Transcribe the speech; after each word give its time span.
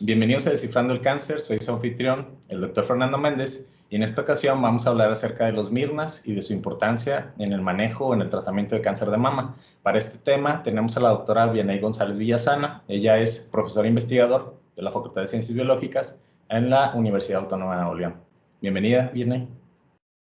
Bienvenidos 0.00 0.44
a 0.48 0.50
Descifrando 0.50 0.92
el 0.92 1.00
Cáncer, 1.00 1.40
soy 1.40 1.58
su 1.58 1.70
anfitrión, 1.70 2.36
el 2.48 2.60
doctor 2.60 2.84
Fernando 2.84 3.16
Méndez, 3.16 3.70
y 3.88 3.94
en 3.94 4.02
esta 4.02 4.22
ocasión 4.22 4.60
vamos 4.60 4.86
a 4.86 4.90
hablar 4.90 5.12
acerca 5.12 5.46
de 5.46 5.52
los 5.52 5.70
MIRNAS 5.70 6.26
y 6.26 6.34
de 6.34 6.42
su 6.42 6.52
importancia 6.52 7.32
en 7.38 7.52
el 7.52 7.60
manejo 7.60 8.06
o 8.06 8.14
en 8.14 8.20
el 8.20 8.28
tratamiento 8.28 8.74
de 8.74 8.80
cáncer 8.80 9.08
de 9.10 9.18
mama. 9.18 9.56
Para 9.82 9.98
este 9.98 10.18
tema 10.18 10.64
tenemos 10.64 10.96
a 10.96 11.00
la 11.00 11.10
doctora 11.10 11.46
Vianey 11.46 11.78
González 11.78 12.16
Villasana, 12.16 12.82
ella 12.88 13.18
es 13.20 13.38
profesora 13.52 13.86
investigador 13.86 14.60
de 14.74 14.82
la 14.82 14.90
Facultad 14.90 15.20
de 15.20 15.28
Ciencias 15.28 15.54
Biológicas 15.54 16.20
en 16.48 16.70
la 16.70 16.92
Universidad 16.96 17.42
Autónoma 17.42 17.76
de 17.76 17.82
Nuevo 17.82 17.94
León. 17.94 18.16
Bienvenida, 18.60 19.10
Vianey. 19.14 19.46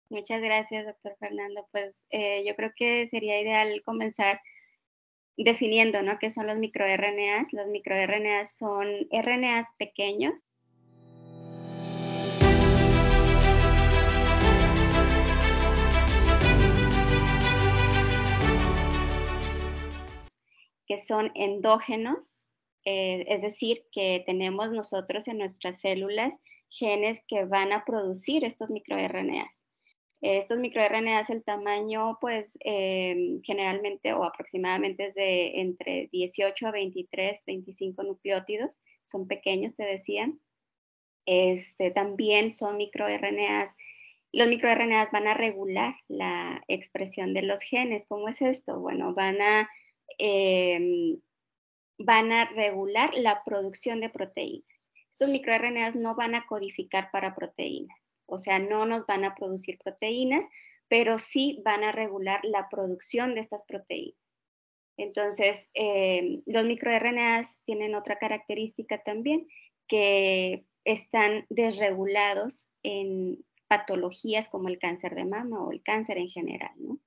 Muchas 0.09 0.39
gracias, 0.39 0.85
doctor 0.85 1.15
Fernando. 1.19 1.65
Pues 1.71 2.05
eh, 2.11 2.45
yo 2.45 2.55
creo 2.55 2.71
que 2.75 3.07
sería 3.07 3.41
ideal 3.41 3.81
comenzar 3.83 4.39
definiendo, 5.37 6.01
¿no? 6.01 6.19
¿Qué 6.19 6.29
son 6.29 6.47
los 6.47 6.57
microRNAs? 6.57 7.53
Los 7.53 7.67
microRNAs 7.67 8.55
son 8.55 8.87
RNAs 9.11 9.67
pequeños 9.77 10.45
que 20.85 20.97
son 20.97 21.31
endógenos, 21.35 22.45
eh, 22.85 23.25
es 23.27 23.41
decir, 23.41 23.85
que 23.91 24.23
tenemos 24.25 24.71
nosotros 24.71 25.27
en 25.27 25.37
nuestras 25.37 25.79
células 25.79 26.35
genes 26.69 27.21
que 27.27 27.45
van 27.45 27.71
a 27.71 27.85
producir 27.85 28.43
estos 28.43 28.69
microRNAs. 28.69 29.62
Estos 30.23 30.57
microRNAs, 30.57 31.29
el 31.29 31.43
tamaño, 31.43 32.17
pues 32.21 32.57
em, 32.61 33.41
generalmente 33.41 34.13
o 34.13 34.23
aproximadamente 34.23 35.07
es 35.07 35.15
de 35.15 35.59
entre 35.59 36.07
18 36.13 36.65
a 36.65 36.71
23, 36.71 37.43
25 37.45 38.03
nucleótidos, 38.03 38.71
son 39.03 39.27
pequeños, 39.27 39.75
te 39.75 39.83
decían. 39.83 40.39
Este, 41.25 41.91
también 41.91 42.51
son 42.51 42.77
microRNAs. 42.77 43.75
Los 44.31 44.47
microRNAs 44.47 45.11
van 45.11 45.27
a 45.27 45.33
regular 45.33 45.95
la 46.07 46.63
expresión 46.69 47.33
de 47.33 47.41
los 47.41 47.61
genes. 47.61 48.05
¿Cómo 48.07 48.29
es 48.29 48.41
esto? 48.41 48.79
Bueno, 48.79 49.13
van 49.13 49.41
a, 49.41 49.69
em, 50.19 51.19
van 51.97 52.31
a 52.31 52.45
regular 52.45 53.13
la 53.13 53.43
producción 53.43 53.99
de 53.99 54.09
proteínas. 54.09 54.79
Estos 55.11 55.27
microRNAs 55.27 55.97
no 55.97 56.15
van 56.15 56.33
a 56.35 56.45
codificar 56.47 57.11
para 57.11 57.35
proteínas 57.35 58.02
o 58.25 58.37
sea, 58.37 58.59
no 58.59 58.85
nos 58.85 59.05
van 59.05 59.25
a 59.25 59.35
producir 59.35 59.77
proteínas, 59.83 60.45
pero 60.87 61.19
sí 61.19 61.61
van 61.65 61.83
a 61.83 61.91
regular 61.91 62.39
la 62.43 62.67
producción 62.69 63.33
de 63.35 63.41
estas 63.41 63.61
proteínas. 63.67 64.17
Entonces, 64.97 65.67
eh, 65.73 66.41
los 66.45 66.65
microRNAs 66.65 67.59
tienen 67.65 67.95
otra 67.95 68.17
característica 68.19 69.01
también, 69.01 69.47
que 69.87 70.65
están 70.85 71.45
desregulados 71.49 72.69
en 72.83 73.43
patologías 73.67 74.49
como 74.49 74.67
el 74.67 74.77
cáncer 74.77 75.15
de 75.15 75.25
mama 75.25 75.63
o 75.63 75.71
el 75.71 75.81
cáncer 75.81 76.17
en 76.17 76.29
general, 76.29 76.71
¿no? 76.77 76.99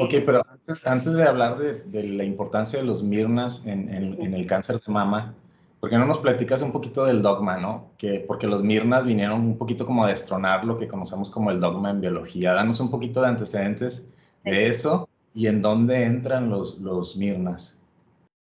ok, 0.00 0.14
eh, 0.14 0.22
pero 0.24 0.42
antes, 0.84 1.14
de 1.14 1.24
hablar 1.24 1.58
de, 1.58 2.02
la 2.04 2.24
importancia 2.24 2.78
de 2.78 2.84
los 2.84 3.02
MIRNAS 3.02 3.66
en, 3.66 3.92
en 3.92 4.32
el 4.32 4.46
cáncer 4.46 4.80
de 4.80 4.92
mama, 4.92 5.34
¿por 5.80 5.90
qué 5.90 5.96
no 5.96 6.06
nos 6.06 6.18
platicas 6.18 6.62
un 6.62 6.72
poquito 6.72 7.04
del 7.04 7.22
dogma, 7.22 7.58
no? 7.58 7.92
Que, 7.98 8.20
porque 8.20 8.46
los 8.46 8.62
Mirnas 8.62 9.04
vinieron 9.04 9.40
un 9.40 9.58
poquito 9.58 9.86
como 9.86 10.04
a 10.04 10.08
destronar 10.08 10.64
lo 10.64 10.78
que 10.78 10.88
conocemos 10.88 11.30
como 11.30 11.50
el 11.50 11.60
dogma 11.60 11.90
en 11.90 12.00
biología. 12.00 12.52
Danos 12.52 12.80
un 12.80 12.90
poquito 12.90 13.20
de 13.20 13.28
antecedentes 13.28 14.10
de 14.44 14.68
eso 14.68 15.08
y 15.34 15.48
en 15.48 15.62
dónde 15.62 16.04
entran 16.04 16.50
los, 16.50 16.78
los 16.78 17.16
Mirnas. 17.16 17.82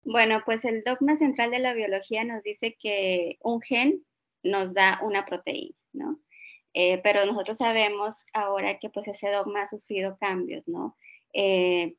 Bueno, 0.05 0.41
pues 0.47 0.65
el 0.65 0.83
dogma 0.85 1.17
central 1.17 1.51
de 1.51 1.59
la 1.59 1.75
biología 1.75 2.25
nos 2.25 2.43
dice 2.43 2.77
que 2.81 3.39
un 3.43 3.61
gen 3.61 4.03
nos 4.43 4.73
da 4.73 5.01
una 5.03 5.27
proteína, 5.27 5.77
¿no? 5.93 6.19
Eh, 6.73 6.99
pero 7.03 7.27
nosotros 7.27 7.59
sabemos 7.59 8.25
ahora 8.33 8.79
que 8.79 8.89
pues 8.89 9.09
ese 9.09 9.31
dogma 9.31 9.63
ha 9.63 9.67
sufrido 9.67 10.17
cambios, 10.19 10.69
¿no? 10.69 10.97
Eh, 11.35 11.97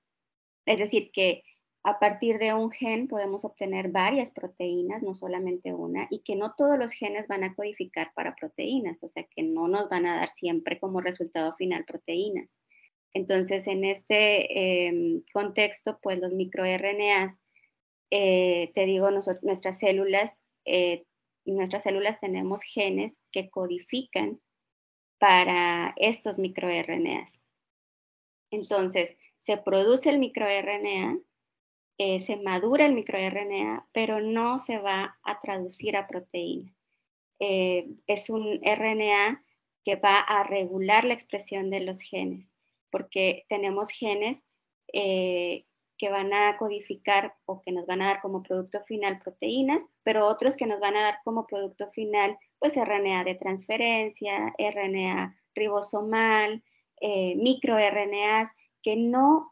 es 0.65 0.79
decir, 0.79 1.11
que 1.11 1.43
a 1.83 1.99
partir 1.99 2.39
de 2.39 2.53
un 2.53 2.71
gen 2.71 3.07
podemos 3.07 3.45
obtener 3.45 3.89
varias 3.89 4.31
proteínas, 4.31 5.01
no 5.01 5.15
solamente 5.15 5.73
una, 5.73 6.07
y 6.09 6.19
que 6.19 6.35
no 6.35 6.53
todos 6.55 6.77
los 6.77 6.91
genes 6.91 7.27
van 7.27 7.43
a 7.43 7.55
codificar 7.55 8.11
para 8.13 8.35
proteínas, 8.35 9.01
o 9.01 9.07
sea 9.07 9.23
que 9.23 9.43
no 9.43 9.67
nos 9.67 9.89
van 9.89 10.05
a 10.05 10.17
dar 10.17 10.29
siempre 10.29 10.79
como 10.79 10.99
resultado 11.01 11.55
final 11.55 11.85
proteínas. 11.85 12.53
Entonces, 13.13 13.65
en 13.67 13.85
este 13.85 14.87
em, 14.87 15.23
contexto, 15.33 15.99
pues 16.01 16.19
los 16.19 16.33
microRNAs, 16.33 17.39
eh, 18.11 18.71
te 18.75 18.85
digo, 18.85 19.09
nuestras 19.11 19.79
células, 19.79 20.33
eh, 20.65 21.05
nuestras 21.45 21.83
células 21.83 22.19
tenemos 22.19 22.61
genes 22.61 23.13
que 23.31 23.49
codifican 23.49 24.39
para 25.17 25.93
estos 25.97 26.37
microRNAs. 26.37 27.39
Entonces, 28.51 29.15
se 29.39 29.57
produce 29.57 30.09
el 30.09 30.19
microRNA 30.19 31.19
eh, 32.01 32.21
se 32.21 32.37
madura 32.37 32.85
el 32.85 32.93
microRNA, 32.93 33.85
pero 33.91 34.21
no 34.21 34.57
se 34.57 34.77
va 34.77 35.19
a 35.21 35.41
traducir 35.41 35.97
a 35.97 36.07
proteína. 36.07 36.73
Eh, 37.39 37.89
es 38.07 38.29
un 38.29 38.61
RNA 38.63 39.43
que 39.83 39.97
va 39.97 40.19
a 40.19 40.43
regular 40.43 41.03
la 41.03 41.13
expresión 41.13 41.69
de 41.69 41.81
los 41.81 41.99
genes, 41.99 42.47
porque 42.89 43.45
tenemos 43.49 43.89
genes 43.89 44.41
eh, 44.93 45.65
que 45.97 46.09
van 46.09 46.31
a 46.31 46.57
codificar 46.57 47.35
o 47.43 47.61
que 47.61 47.73
nos 47.73 47.85
van 47.85 48.01
a 48.01 48.07
dar 48.07 48.21
como 48.21 48.43
producto 48.43 48.81
final 48.85 49.19
proteínas, 49.19 49.83
pero 50.01 50.25
otros 50.25 50.55
que 50.55 50.67
nos 50.67 50.79
van 50.79 50.95
a 50.95 51.01
dar 51.01 51.19
como 51.25 51.47
producto 51.47 51.91
final, 51.91 52.37
pues 52.59 52.77
RNA 52.77 53.25
de 53.25 53.35
transferencia, 53.35 54.55
RNA 54.57 55.33
ribosomal, 55.53 56.63
microRNAs, 57.01 58.51
que 58.81 58.95
no 58.95 59.51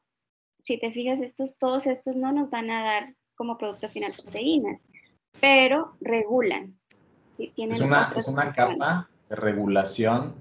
si 0.68 0.78
te 0.78 0.92
fijas, 0.92 1.22
estos, 1.22 1.58
todos 1.58 1.88
estos 1.88 2.18
no 2.18 2.34
nos 2.34 2.50
van 2.50 2.70
a 2.70 2.84
dar 2.84 3.16
como 3.36 3.58
producto 3.58 3.88
final 3.88 4.12
proteínas, 4.22 4.82
pero 5.40 5.94
regulan. 6.02 6.78
es, 7.38 7.80
una, 7.80 8.12
es 8.14 8.28
una 8.28 8.52
capa 8.52 9.10
de 9.30 9.36
regulación 9.38 10.36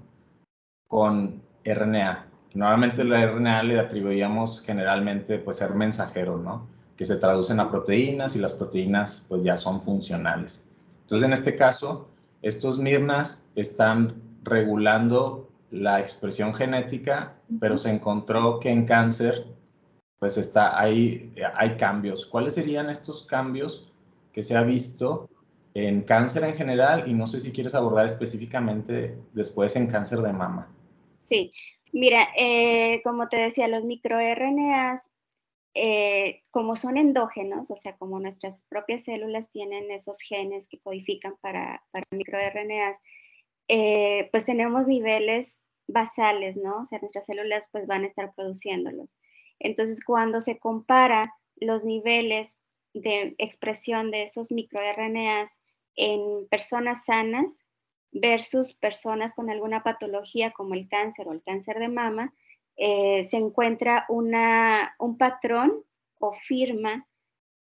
con 0.89 1.41
RNA. 1.63 2.27
Normalmente 2.55 3.05
la 3.05 3.25
RNA 3.25 3.63
le 3.63 3.79
atribuíamos 3.79 4.61
generalmente 4.61 5.39
pues 5.39 5.57
ser 5.57 5.73
mensajero, 5.75 6.37
¿no? 6.37 6.67
Que 6.97 7.05
se 7.05 7.15
traducen 7.15 7.61
a 7.61 7.71
proteínas 7.71 8.35
y 8.35 8.39
las 8.39 8.51
proteínas 8.51 9.25
pues 9.29 9.43
ya 9.43 9.55
son 9.55 9.79
funcionales. 9.79 10.69
Entonces 11.03 11.25
en 11.25 11.31
este 11.31 11.55
caso, 11.55 12.09
estos 12.41 12.79
MIRNAS 12.79 13.49
están 13.55 14.21
regulando 14.43 15.49
la 15.71 16.01
expresión 16.01 16.53
genética, 16.53 17.35
pero 17.61 17.77
se 17.77 17.91
encontró 17.91 18.59
que 18.59 18.69
en 18.69 18.85
cáncer 18.85 19.56
pues 20.19 20.37
está, 20.37 20.79
hay, 20.79 21.33
hay 21.55 21.75
cambios. 21.77 22.25
¿Cuáles 22.25 22.55
serían 22.55 22.89
estos 22.89 23.25
cambios 23.25 23.91
que 24.33 24.43
se 24.43 24.55
ha 24.55 24.63
visto 24.63 25.29
en 25.73 26.01
cáncer 26.01 26.43
en 26.43 26.55
general 26.55 27.07
y 27.07 27.13
no 27.13 27.27
sé 27.27 27.39
si 27.39 27.51
quieres 27.51 27.75
abordar 27.75 28.05
específicamente 28.05 29.15
después 29.33 29.75
en 29.75 29.87
cáncer 29.87 30.19
de 30.19 30.33
mama? 30.33 30.73
Sí, 31.19 31.51
mira, 31.91 32.29
eh, 32.35 33.01
como 33.03 33.27
te 33.29 33.37
decía, 33.37 33.67
los 33.67 33.83
microRNAs, 33.83 35.09
eh, 35.75 36.41
como 36.49 36.75
son 36.75 36.97
endógenos, 36.97 37.69
o 37.69 37.75
sea, 37.75 37.95
como 37.97 38.19
nuestras 38.19 38.63
propias 38.69 39.03
células 39.03 39.51
tienen 39.51 39.91
esos 39.91 40.19
genes 40.19 40.67
que 40.67 40.79
codifican 40.79 41.35
para, 41.41 41.83
para 41.91 42.05
microRNAs, 42.09 42.99
eh, 43.67 44.29
pues 44.31 44.45
tenemos 44.45 44.87
niveles 44.87 45.61
basales, 45.87 46.57
¿no? 46.57 46.81
O 46.81 46.85
sea, 46.85 46.99
nuestras 46.99 47.25
células 47.25 47.69
pues 47.71 47.85
van 47.85 48.03
a 48.03 48.07
estar 48.07 48.33
produciéndolos. 48.33 49.09
Entonces, 49.59 50.03
cuando 50.03 50.41
se 50.41 50.59
compara 50.59 51.33
los 51.55 51.83
niveles 51.83 52.55
de 52.93 53.35
expresión 53.37 54.11
de 54.11 54.23
esos 54.23 54.51
microRNAs 54.51 55.57
en 55.95 56.47
personas 56.49 57.05
sanas 57.05 57.47
versus 58.11 58.73
personas 58.73 59.33
con 59.33 59.49
alguna 59.49 59.83
patología 59.83 60.51
como 60.51 60.73
el 60.73 60.87
cáncer 60.87 61.27
o 61.27 61.33
el 61.33 61.43
cáncer 61.43 61.79
de 61.79 61.89
mama, 61.89 62.33
eh, 62.77 63.23
se 63.23 63.37
encuentra 63.37 64.05
un 64.09 65.17
patrón 65.17 65.83
o 66.19 66.33
firma 66.33 67.07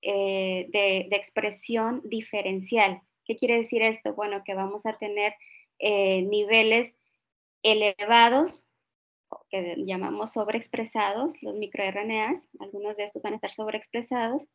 eh, 0.01 0.67
de, 0.71 1.09
expresión 1.17 2.01
diferencial. 2.05 3.03
¿Qué 3.25 3.37
quiere 3.37 3.59
decir 3.59 3.83
esto? 3.83 4.15
Bueno, 4.15 4.43
que 4.45 4.55
vamos 4.55 4.85
a 4.87 4.99
tener 4.99 5.35
eh, 5.79 6.23
niveles 6.23 6.95
elevados 7.63 8.65
que 9.51 9.75
llamamos 9.79 10.33
sobreexpresados, 10.33 11.41
los 11.43 11.55
microRNAs, 11.55 12.49
algunos 12.61 12.97
de 12.97 13.05
estos 13.05 13.23
van 13.23 13.35
a 13.35 13.37
estar 13.37 13.51
sobreexpresados 13.51 14.47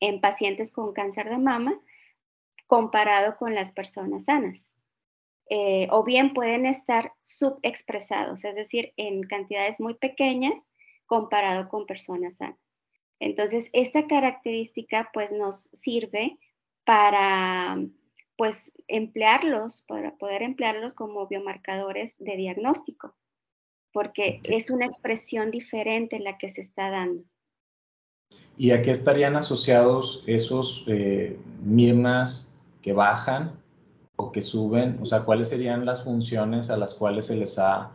en 0.00 0.20
pacientes 0.20 0.70
con 0.72 0.92
cáncer 0.92 1.30
de 1.30 1.38
mama 1.38 1.80
comparado 2.66 3.36
con 3.36 3.54
las 3.54 3.70
personas 3.72 4.24
sanas. 4.24 4.66
Eh, 5.50 5.88
o 5.90 6.04
bien 6.04 6.32
pueden 6.32 6.66
estar 6.66 7.12
subexpresados, 7.22 8.44
es 8.44 8.54
decir, 8.54 8.92
en 8.96 9.22
cantidades 9.24 9.78
muy 9.80 9.94
pequeñas 9.94 10.58
comparado 11.06 11.68
con 11.68 11.84
personas 11.84 12.36
sanas. 12.36 12.58
Entonces, 13.20 13.68
esta 13.72 14.06
característica 14.06 15.10
pues 15.12 15.30
nos 15.30 15.68
sirve 15.74 16.38
para, 16.84 17.76
pues 18.36 18.70
emplearlos, 18.88 19.84
para 19.86 20.16
poder 20.16 20.42
emplearlos 20.42 20.94
como 20.94 21.28
biomarcadores 21.28 22.16
de 22.18 22.36
diagnóstico, 22.36 23.14
porque 23.92 24.40
es 24.44 24.70
una 24.70 24.86
expresión 24.86 25.50
diferente 25.50 26.18
la 26.18 26.38
que 26.38 26.52
se 26.52 26.62
está 26.62 26.90
dando. 26.90 27.24
¿Y 28.56 28.70
a 28.70 28.82
qué 28.82 28.90
estarían 28.90 29.36
asociados 29.36 30.24
esos 30.26 30.84
eh, 30.86 31.38
mirnas 31.62 32.58
que 32.80 32.92
bajan 32.92 33.52
o 34.16 34.32
que 34.32 34.42
suben? 34.42 34.98
O 35.00 35.04
sea, 35.04 35.24
¿cuáles 35.24 35.48
serían 35.48 35.84
las 35.84 36.04
funciones 36.04 36.70
a 36.70 36.76
las 36.76 36.94
cuales 36.94 37.26
se 37.26 37.36
les 37.36 37.58
ha, 37.58 37.92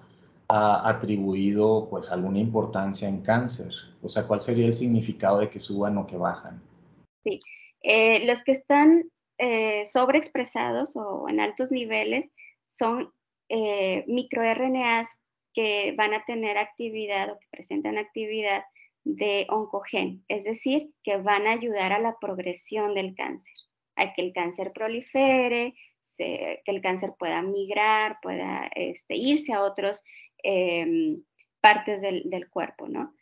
atribuido 0.50 1.88
pues 1.90 2.10
alguna 2.10 2.40
importancia 2.40 3.10
en 3.10 3.22
cáncer? 3.22 3.72
O 4.02 4.08
sea, 4.08 4.26
¿cuál 4.26 4.40
sería 4.40 4.66
el 4.66 4.74
significado 4.74 5.40
de 5.40 5.50
que 5.50 5.60
suban 5.60 5.98
o 5.98 6.08
que 6.08 6.16
bajan? 6.16 6.62
Sí, 7.24 7.42
eh, 7.82 8.26
los 8.26 8.44
que 8.44 8.54
están 8.54 9.12
eh, 9.40 9.86
sobreexpresados 9.86 10.96
o 10.96 11.28
en 11.28 11.42
altos 11.42 11.72
niveles 11.72 12.30
son 12.66 13.12
eh, 13.50 14.04
microRNAs 14.08 15.10
que 15.58 15.92
van 15.98 16.14
a 16.14 16.24
tener 16.24 16.56
actividad 16.60 17.32
o 17.32 17.40
que 17.40 17.48
presentan 17.50 17.98
actividad 17.98 18.64
de 19.04 19.48
oncogen, 19.50 20.24
es 20.28 20.44
decir, 20.44 20.92
que 21.04 21.18
van 21.18 21.48
a 21.48 21.54
ayudar 21.54 21.94
a 21.94 22.00
la 22.00 22.16
progresión 22.22 22.94
del 22.94 23.16
cáncer, 23.16 23.56
a 23.96 24.14
que 24.14 24.22
el 24.22 24.34
cáncer 24.34 24.72
prolifere, 24.72 25.74
que 26.16 26.62
el 26.64 26.80
cáncer 26.82 27.16
pueda 27.18 27.42
migrar, 27.42 28.20
pueda 28.22 28.70
este, 28.76 29.16
irse 29.16 29.52
a 29.52 29.64
otras 29.64 30.04
em, 30.44 31.24
partes 31.60 32.02
del, 32.02 32.50
cuerpo, 32.52 32.88
¿no? 32.88 33.16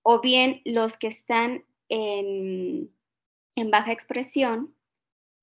O 0.00 0.22
bien 0.22 0.62
los 0.64 0.96
que 0.96 1.08
están 1.08 1.66
en 1.90 2.88
baja 3.70 3.92
expresión, 3.92 4.74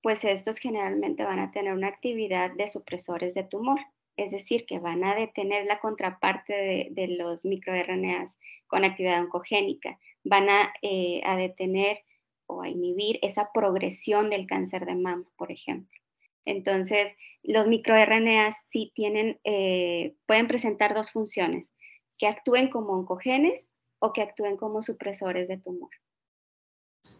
pues 0.02 0.24
estos 0.24 0.58
generalmente 0.58 1.22
van 1.22 1.38
a 1.38 1.52
tener 1.52 1.72
una 1.72 1.86
actividad 1.86 2.50
de 2.50 2.66
supresores 2.66 3.32
de 3.32 3.44
tumor, 3.44 3.78
es 4.16 4.30
decir, 4.30 4.66
que 4.66 4.78
van 4.78 5.04
a 5.04 5.14
detener 5.14 5.66
la 5.66 5.80
contraparte 5.80 6.88
de, 6.90 7.08
los 7.08 7.44
microRNAs 7.44 8.38
con 8.66 8.84
actividad 8.84 9.20
oncogénica, 9.20 9.98
van 10.24 10.46
eh, 10.82 11.20
a, 11.24 11.36
detener 11.36 11.98
o 12.46 12.62
a 12.62 12.68
inhibir 12.68 13.18
esa 13.22 13.50
progresión 13.52 14.30
del 14.30 14.46
cáncer 14.46 14.86
de 14.86 14.94
mama, 14.94 15.24
por 15.36 15.50
ejemplo. 15.50 15.98
Entonces, 16.44 17.14
los 17.42 17.66
microRNAs 17.66 18.56
sí 18.68 18.92
tienen, 18.94 19.38
eh, 19.44 20.14
pueden 20.26 20.48
presentar 20.48 20.94
dos 20.94 21.10
funciones, 21.10 21.74
que 22.18 22.26
actúen 22.26 22.68
como 22.68 22.92
oncogenes 22.92 23.64
o 23.98 24.12
que 24.12 24.22
actúen 24.22 24.56
como 24.56 24.82
supresores 24.82 25.48
de 25.48 25.58
tumor. 25.58 25.90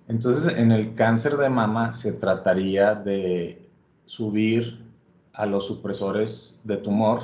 Entonces, 0.09 0.57
en 0.57 0.73
el 0.73 0.95
cáncer 0.95 1.37
de 1.37 1.49
mama 1.49 1.93
se 1.93 2.13
trataría 2.13 2.95
de 2.95 3.69
subir 4.05 4.92
a 5.35 5.47
los 5.47 5.67
supresores 5.67 6.61
de 6.65 6.77
tumor 6.77 7.21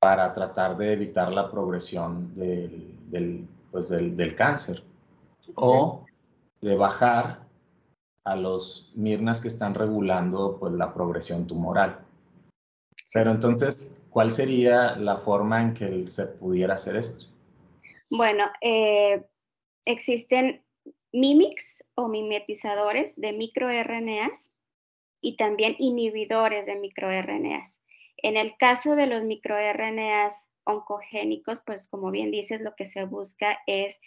para 0.00 0.32
tratar 0.32 0.76
de 0.76 0.94
evitar 0.94 1.30
la 1.32 1.50
progresión 1.50 2.34
del, 2.34 3.46
pues 3.70 3.92
cáncer 4.36 4.82
o 5.54 6.06
de 6.60 6.74
bajar 6.74 7.40
a 8.24 8.36
los 8.36 8.92
mirnas 8.94 9.40
que 9.40 9.48
están 9.48 9.74
regulando 9.74 10.58
pues, 10.58 10.72
la 10.72 10.92
progresión 10.92 11.46
tumoral. 11.46 11.98
Pero 13.12 13.30
entonces, 13.30 13.96
¿cuál 14.10 14.30
sería 14.30 14.96
la 14.96 15.16
forma 15.16 15.60
en 15.62 15.74
que 15.74 16.06
se 16.06 16.26
pudiera 16.26 16.74
hacer 16.74 16.96
esto? 16.96 17.26
Bueno, 18.10 18.44
eh, 18.60 19.26
existen 19.84 20.62
mimics 21.12 21.82
o 21.94 22.08
mimetizadores 22.08 23.14
de 23.16 23.32
microRNAs 23.32 24.49
y 25.20 25.36
también 25.36 25.76
inhibidores 25.78 26.66
de 26.66 26.76
microRNAs. 26.76 27.74
En 28.16 28.36
el 28.36 28.56
caso 28.56 28.96
de 28.96 29.06
los 29.06 29.24
microRNAs 29.24 30.46
oncogénicos, 30.64 31.62
pues 31.64 31.88
como 31.88 32.10
bien 32.10 32.30
dices, 32.30 32.60
lo 32.60 32.74
que 32.74 32.86
se 32.86 33.04
busca 33.04 33.58
es 33.66 34.00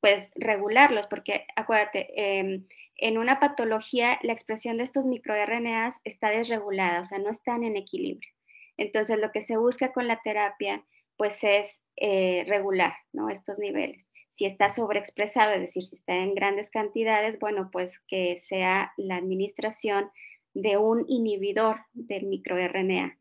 pues 0.00 0.30
regularlos, 0.34 1.06
porque 1.06 1.46
acuérdate, 1.56 2.08
em, 2.16 2.66
en 2.96 3.18
una 3.18 3.40
patología 3.40 4.18
la 4.22 4.32
expresión 4.32 4.76
de 4.78 4.84
estos 4.84 5.04
microRNAs 5.06 6.00
está 6.04 6.30
desregulada, 6.30 7.00
o 7.00 7.04
sea, 7.04 7.18
no 7.18 7.30
están 7.30 7.64
en 7.64 7.76
equilibrio. 7.76 8.30
Entonces, 8.76 9.18
lo 9.18 9.32
que 9.32 9.42
se 9.42 9.56
busca 9.56 9.92
con 9.92 10.06
la 10.06 10.20
terapia, 10.22 10.84
pues 11.16 11.42
es 11.42 11.80
eh, 11.96 12.44
regular, 12.46 12.94
¿no? 13.12 13.30
Estos 13.30 13.58
niveles 13.58 14.06
si 14.36 14.44
está 14.44 14.68
sobreexpresado, 14.68 15.54
es 15.54 15.60
decir, 15.60 15.84
si 15.84 15.96
está 15.96 16.14
en 16.14 16.34
grandes 16.34 16.70
cantidades, 16.70 17.38
bueno, 17.38 17.70
pues 17.72 18.00
que 18.06 18.36
sea 18.36 18.92
la 18.98 19.16
administración 19.16 20.10
de 20.52 20.76
un 20.76 21.06
inhibidor 21.08 21.80
del 21.94 22.26
microRNA, 22.26 23.18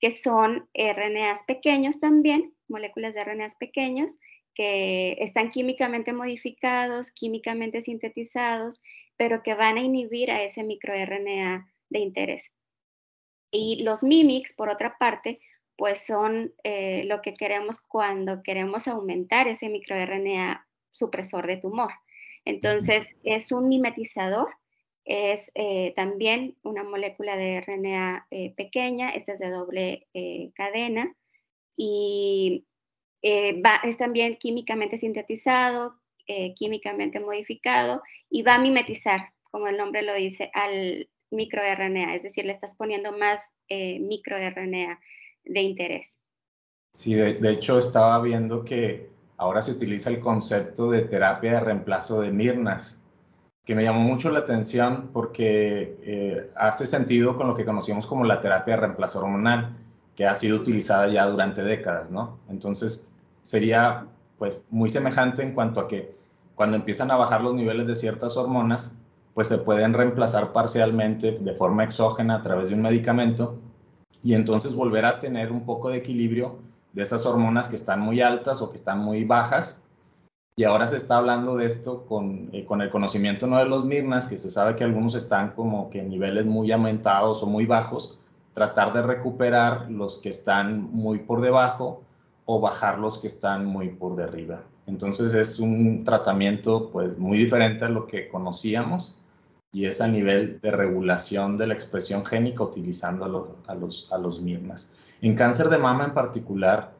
que 0.00 0.10
son 0.10 0.68
RNAs 0.74 1.44
pequeños 1.44 2.00
también, 2.00 2.52
moléculas 2.68 3.14
de 3.14 3.22
RNAs 3.22 3.54
pequeños, 3.54 4.16
que 4.54 5.16
están 5.20 5.50
químicamente 5.50 6.12
modificados, 6.12 7.12
químicamente 7.12 7.82
sintetizados, 7.82 8.80
pero 9.16 9.44
que 9.44 9.54
van 9.54 9.76
a 9.76 9.82
inhibir 9.82 10.32
a 10.32 10.42
ese 10.42 10.64
microRNA 10.64 11.72
de 11.90 11.98
interés. 12.00 12.44
Y 13.52 13.84
los 13.84 14.02
mimics, 14.02 14.52
por 14.52 14.68
otra 14.68 14.98
parte, 14.98 15.38
pues 15.76 16.04
son 16.04 16.54
eh, 16.64 17.04
lo 17.04 17.20
que 17.22 17.34
queremos 17.34 17.80
cuando 17.80 18.42
queremos 18.42 18.88
aumentar 18.88 19.46
ese 19.46 19.68
microRNA 19.68 20.66
supresor 20.92 21.46
de 21.46 21.58
tumor. 21.58 21.92
Entonces, 22.44 23.14
es 23.24 23.52
un 23.52 23.68
mimetizador, 23.68 24.48
es 25.04 25.50
eh, 25.54 25.92
también 25.94 26.56
una 26.62 26.82
molécula 26.82 27.36
de 27.36 27.60
RNA 27.60 28.26
eh, 28.30 28.54
pequeña, 28.56 29.10
esta 29.10 29.34
es 29.34 29.38
de 29.38 29.50
doble 29.50 30.06
cadena, 30.54 31.14
y 31.76 32.64
es 33.22 33.98
también 33.98 34.36
químicamente 34.36 34.96
sintetizado, 34.98 36.00
químicamente 36.56 37.20
modificado, 37.20 38.02
y 38.30 38.42
va 38.42 38.54
a 38.54 38.60
mimetizar, 38.60 39.32
como 39.50 39.68
el 39.68 39.76
nombre 39.76 40.02
lo 40.02 40.14
dice, 40.14 40.50
al 40.54 41.08
microRNA, 41.30 42.14
es 42.14 42.22
decir, 42.22 42.46
le 42.46 42.52
estás 42.52 42.74
poniendo 42.76 43.12
más 43.12 43.44
microRNA 43.68 45.00
de 45.46 45.62
interés. 45.62 46.06
Sí, 46.94 47.14
de, 47.14 47.50
hecho 47.50 47.78
estaba 47.78 48.20
viendo 48.20 48.64
que 48.64 49.10
ahora 49.36 49.60
se 49.62 49.72
utiliza 49.72 50.10
el 50.10 50.20
concepto 50.20 50.90
de 50.90 51.02
terapia 51.02 51.52
de 51.52 51.60
reemplazo 51.60 52.20
de 52.22 52.30
mirnas, 52.30 53.02
que 53.64 53.74
me 53.74 53.84
llamó 53.84 54.00
mucho 54.00 54.30
la 54.30 54.40
atención 54.40 55.10
porque 55.12 55.98
eh, 56.02 56.50
hace 56.56 56.86
sentido 56.86 57.36
con 57.36 57.48
lo 57.48 57.54
que 57.54 57.64
conocíamos 57.64 58.06
como 58.06 58.24
la 58.24 58.40
terapia 58.40 58.74
de 58.74 58.80
reemplazo 58.80 59.20
hormonal, 59.20 59.76
que 60.14 60.26
ha 60.26 60.34
sido 60.36 60.56
utilizada 60.56 61.08
ya 61.08 61.26
durante 61.26 61.62
décadas, 61.62 62.10
¿no? 62.10 62.38
Entonces 62.48 63.12
sería 63.42 64.06
pues 64.38 64.60
muy 64.70 64.88
semejante 64.88 65.42
en 65.42 65.52
cuanto 65.52 65.80
a 65.80 65.88
que 65.88 66.14
cuando 66.54 66.76
empiezan 66.76 67.10
a 67.10 67.16
bajar 67.16 67.42
los 67.42 67.54
niveles 67.54 67.86
de 67.86 67.94
ciertas 67.94 68.36
hormonas, 68.36 68.98
pues 69.34 69.48
se 69.48 69.58
pueden 69.58 69.92
reemplazar 69.92 70.52
parcialmente 70.52 71.32
de 71.32 71.54
forma 71.54 71.84
exógena 71.84 72.36
a 72.36 72.42
través 72.42 72.70
de 72.70 72.74
un 72.74 72.82
medicamento 72.82 73.58
y 74.26 74.34
entonces 74.34 74.74
volver 74.74 75.04
a 75.04 75.20
tener 75.20 75.52
un 75.52 75.64
poco 75.64 75.88
de 75.88 75.98
equilibrio 75.98 76.58
de 76.92 77.04
esas 77.04 77.24
hormonas 77.26 77.68
que 77.68 77.76
están 77.76 78.00
muy 78.00 78.20
altas 78.20 78.60
o 78.60 78.70
que 78.70 78.76
están 78.76 78.98
muy 78.98 79.22
bajas. 79.22 79.80
Y 80.56 80.64
ahora 80.64 80.88
se 80.88 80.96
está 80.96 81.18
hablando 81.18 81.54
de 81.54 81.66
esto 81.66 82.04
con, 82.06 82.48
eh, 82.52 82.64
con 82.64 82.82
el 82.82 82.90
conocimiento 82.90 83.46
no 83.46 83.58
de 83.58 83.66
los 83.66 83.84
mirnas, 83.84 84.26
que 84.26 84.36
se 84.36 84.50
sabe 84.50 84.74
que 84.74 84.82
algunos 84.82 85.14
están 85.14 85.52
como 85.52 85.90
que 85.90 86.00
en 86.00 86.08
niveles 86.08 86.44
muy 86.44 86.72
aumentados 86.72 87.40
o 87.44 87.46
muy 87.46 87.66
bajos, 87.66 88.18
tratar 88.52 88.92
de 88.92 89.02
recuperar 89.02 89.88
los 89.92 90.18
que 90.18 90.30
están 90.30 90.90
muy 90.92 91.20
por 91.20 91.40
debajo 91.40 92.02
o 92.46 92.60
bajar 92.60 92.98
los 92.98 93.18
que 93.18 93.28
están 93.28 93.64
muy 93.64 93.90
por 93.90 94.20
arriba. 94.20 94.60
Entonces 94.88 95.34
es 95.34 95.60
un 95.60 96.02
tratamiento 96.02 96.90
pues 96.90 97.16
muy 97.16 97.38
diferente 97.38 97.84
a 97.84 97.88
lo 97.88 98.08
que 98.08 98.26
conocíamos 98.26 99.14
y 99.76 99.84
es 99.84 100.00
a 100.00 100.08
nivel 100.08 100.58
de 100.62 100.70
regulación 100.70 101.58
de 101.58 101.66
la 101.66 101.74
expresión 101.74 102.24
génica 102.24 102.64
utilizando 102.64 103.26
a, 103.66 103.74
los, 103.74 104.10
a 104.10 104.16
los 104.16 104.40
mirnas. 104.40 104.96
En 105.20 105.34
cáncer 105.34 105.68
de 105.68 105.76
mama 105.76 106.06
en 106.06 106.14
particular, 106.14 106.94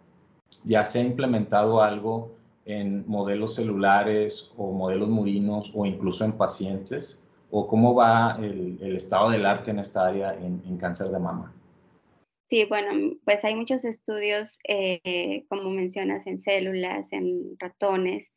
ya 0.63 0.85
se 0.85 0.99
ha 0.99 1.03
implementado 1.03 1.81
algo 1.81 2.37
en 2.67 3.09
modelos 3.09 3.55
celulares 3.55 4.53
o 4.59 4.73
modelos 4.73 5.09
murinos 5.09 5.73
o 5.75 5.87
incluso 5.87 6.27
en 6.27 6.33
pacientes? 6.33 7.25
¿O 7.51 7.67
cómo 7.67 7.95
va 7.95 8.37
el, 8.43 8.95
estado 8.95 9.31
del 9.31 9.47
arte 9.47 9.71
en 9.71 9.79
esta 9.79 10.07
área 10.07 10.35
en, 10.35 10.77
cáncer 10.77 11.07
de 11.07 11.19
mama? 11.19 11.55
Sí, 12.45 12.67
bueno, 12.67 13.17
pues 13.25 13.43
hay 13.47 13.55
muchos 13.55 13.87
estudios, 13.87 14.59
eh, 14.69 15.47
como 15.49 15.71
mencionas, 15.71 16.27
en 16.27 16.39
células, 16.39 17.11
en 17.15 17.57
ratones, 17.59 18.31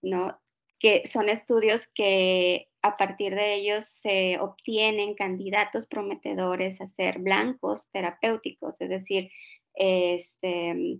¿no? 0.00 0.40
Que 0.80 1.06
son 1.06 1.28
estudios 1.28 1.88
que 1.94 2.68
a 2.82 2.96
partir 2.96 3.34
de 3.34 3.54
ellos 3.54 3.86
se 3.86 4.38
obtienen 4.40 5.14
candidatos 5.14 5.86
prometedores 5.86 6.80
a 6.80 6.86
ser 6.86 7.20
blancos 7.20 7.88
terapéuticos, 7.92 8.80
es 8.80 8.88
decir, 8.88 9.30
este, 9.74 10.98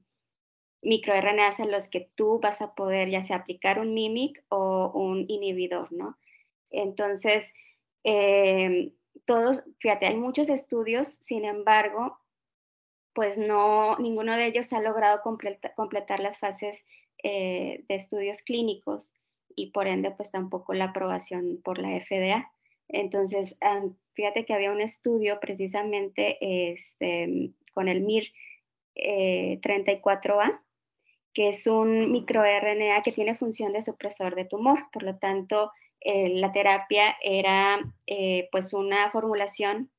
microRNAs 0.83 1.59
en 1.59 1.73
los 1.73 1.89
que 1.89 2.11
tú 2.15 2.39
vas 2.41 2.63
a 2.63 2.75
poder 2.75 3.11
ya 3.11 3.25
sea 3.25 3.39
aplicar 3.39 3.81
un 3.81 3.95
mimic 3.95 4.45
o 4.49 4.93
un 4.95 5.25
inhibidor, 5.29 5.93
¿no? 5.93 6.17
Entonces, 6.71 7.53
em, 8.05 8.93
todos, 9.25 9.65
fíjate, 9.79 10.07
hay 10.07 10.17
muchos 10.17 10.49
estudios, 10.49 11.19
sin 11.25 11.45
embargo, 11.45 12.19
pues 13.13 13.37
no, 13.37 13.99
ninguno 13.99 14.37
de 14.37 14.47
ellos 14.47 14.73
ha 14.73 14.81
logrado 14.81 15.21
completar 15.23 16.21
las 16.21 16.39
fases 16.39 16.85
eh, 17.23 17.85
de 17.89 17.95
estudios 17.95 18.41
clínicos 18.43 19.11
y 19.57 19.71
por 19.71 19.87
ende, 19.87 20.11
pues 20.11 20.31
tampoco 20.31 20.75
la 20.75 20.87
aprobación 20.87 21.61
por 21.63 21.79
la 21.79 21.89
FDA. 22.01 22.51
Entonces, 22.89 23.57
fíjate 24.15 24.45
que 24.45 24.55
había 24.55 24.73
un 24.73 24.81
estudio 24.81 25.41
precisamente 25.41 26.39
este, 26.73 27.53
con 27.75 27.89
el 27.89 28.03
MIR 28.03 28.25
34A, 28.95 30.51
eh, 30.51 30.59
que 31.35 31.49
es 31.49 31.67
un 31.67 32.13
microRNA 32.13 33.03
que 33.03 33.13
tiene 33.13 33.37
función 33.37 33.73
de 33.73 33.83
supresor 33.83 34.35
de 34.35 34.45
tumor. 34.45 34.87
Por 34.93 35.03
lo 35.03 35.17
tanto, 35.17 35.73
eh, 36.01 36.29
la 36.29 36.53
terapia 36.53 37.17
era 37.23 37.81
pues 38.51 38.75
una 38.75 39.11
formulación 39.11 39.91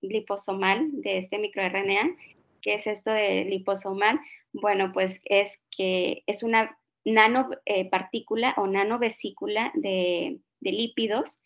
liposomal 0.00 0.90
de 1.00 1.18
este 1.18 1.38
microRNA 1.38 2.16
¿Qué 2.64 2.72
es 2.72 2.86
esto 2.86 3.10
de 3.10 3.44
liposomal? 3.44 4.18
Bueno, 4.54 4.90
pues 4.94 5.20
es 5.26 5.50
que 5.70 6.22
es 6.26 6.42
una 6.42 6.78
nanopartícula 7.04 8.50
eh, 8.50 8.54
o 8.56 8.66
nanovesícula 8.66 9.72
de, 9.74 10.40
de 10.60 10.72
lípidos, 10.72 11.38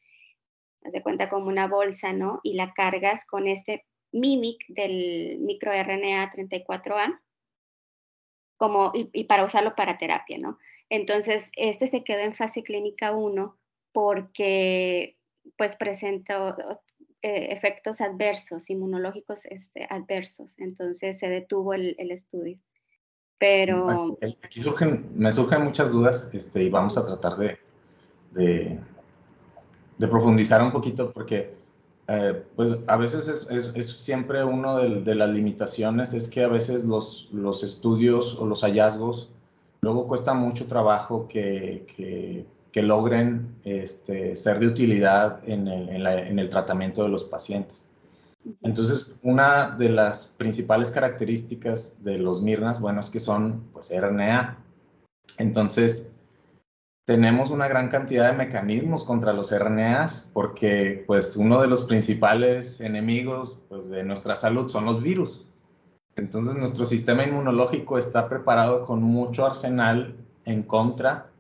de 0.83 1.03
cuenta 1.03 1.29
como 1.29 1.49
una 1.49 1.67
bolsa, 1.67 2.13
¿no? 2.13 2.41
Y 2.43 2.55
la 2.55 2.73
cargas 2.73 3.27
con 3.27 3.49
este 3.49 3.85
mimic 4.13 4.65
del 4.69 5.39
microRNA 5.41 6.33
34A 6.33 7.21
como, 8.57 8.93
y, 8.95 9.09
y, 9.13 9.25
para 9.25 9.45
usarlo 9.45 9.75
para 9.77 9.99
terapia, 9.99 10.39
¿no? 10.39 10.59
Entonces, 10.89 11.51
este 11.55 11.87
se 11.87 12.03
quedó 12.03 12.21
en 12.21 12.35
fase 12.35 12.63
clínica 12.63 13.13
1 13.13 13.57
porque 13.93 15.17
pues 15.57 15.77
presentó, 15.77 16.57
eh, 17.21 17.49
efectos 17.51 18.01
adversos, 18.01 18.71
inmunológicos 18.71 19.45
este, 19.47 19.89
adversos. 19.91 20.55
Entonces 20.57 21.19
se 21.19 21.29
detuvo 21.29 21.75
el, 21.75 21.97
estudio. 22.13 22.61
Pero... 23.39 24.19
Aquí 24.45 24.61
surgen, 24.61 25.11
me 25.15 25.31
surgen 25.33 25.65
muchas 25.65 25.93
dudas 25.93 26.31
este, 26.33 26.65
y 26.65 26.71
vamos 26.71 26.97
a 26.99 27.07
tratar 27.07 27.37
de, 27.37 27.59
de, 28.33 28.79
profundizar 30.09 30.63
un 30.63 30.73
poquito 30.73 31.13
porque 31.13 31.55
eh, 32.09 32.43
pues 32.57 32.77
a 32.87 32.97
veces 32.97 33.29
es, 33.29 33.49
es, 33.75 33.87
siempre 33.87 34.45
una 34.45 34.77
de, 34.79 35.15
las 35.15 35.31
limitaciones, 35.31 36.15
es 36.15 36.29
que 36.29 36.43
a 36.43 36.49
veces 36.49 36.85
los, 36.85 37.29
los 37.33 37.63
estudios 37.63 38.37
o 38.41 38.47
los 38.47 38.63
hallazgos 38.63 39.31
luego 39.83 40.09
cuesta 40.09 40.35
mucho 40.35 40.67
trabajo 40.67 41.29
que, 41.29 41.87
que 41.97 42.45
que 42.73 42.83
logren 42.83 43.57
este, 43.65 44.37
ser 44.37 44.59
de 44.59 44.67
utilidad 44.67 45.41
en 45.49 45.69
el, 45.69 46.49
tratamiento 46.49 47.03
de 47.03 47.09
los 47.09 47.25
pacientes. 47.25 47.91
Entonces, 48.63 49.19
una 49.23 49.77
de 49.77 49.89
las 49.89 50.27
principales 50.27 50.91
características 50.91 52.03
de 52.03 52.19
los 52.19 52.43
MIRNAS, 52.43 52.81
bueno, 52.81 53.01
es 53.01 53.11
que 53.11 53.21
son 53.21 53.65
pues 53.73 53.93
RNA. 53.95 54.59
Entonces, 55.39 56.13
tenemos 57.05 57.51
una 57.51 57.69
gran 57.69 57.89
cantidad 57.89 58.31
de 58.31 58.37
mecanismos 58.37 59.05
contra 59.05 59.33
los 59.33 59.51
RNAs 59.57 60.31
porque 60.33 61.05
pues 61.07 61.37
uno 61.37 61.61
de 61.63 61.67
los 61.67 61.85
principales 61.85 62.81
enemigos 62.83 63.59
pues, 63.69 63.89
de 63.89 64.05
nuestra 64.05 64.37
salud 64.37 64.69
son 64.69 64.85
los 64.85 65.03
virus. 65.03 65.51
Entonces, 66.17 66.55
nuestro 66.57 66.85
sistema 66.85 67.25
inmunológico 67.25 67.97
está 67.97 68.29
preparado 68.29 68.85
con 68.85 69.03
mucho 69.03 69.47
arsenal 69.47 70.17
en 70.45 70.65
contra 70.65 71.31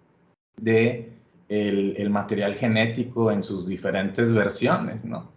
de 0.56 1.12
el, 1.48 2.10
material 2.10 2.54
genético 2.54 3.30
en 3.30 3.42
sus 3.42 3.66
diferentes 3.66 4.32
versiones, 4.32 5.04
¿no? 5.04 5.30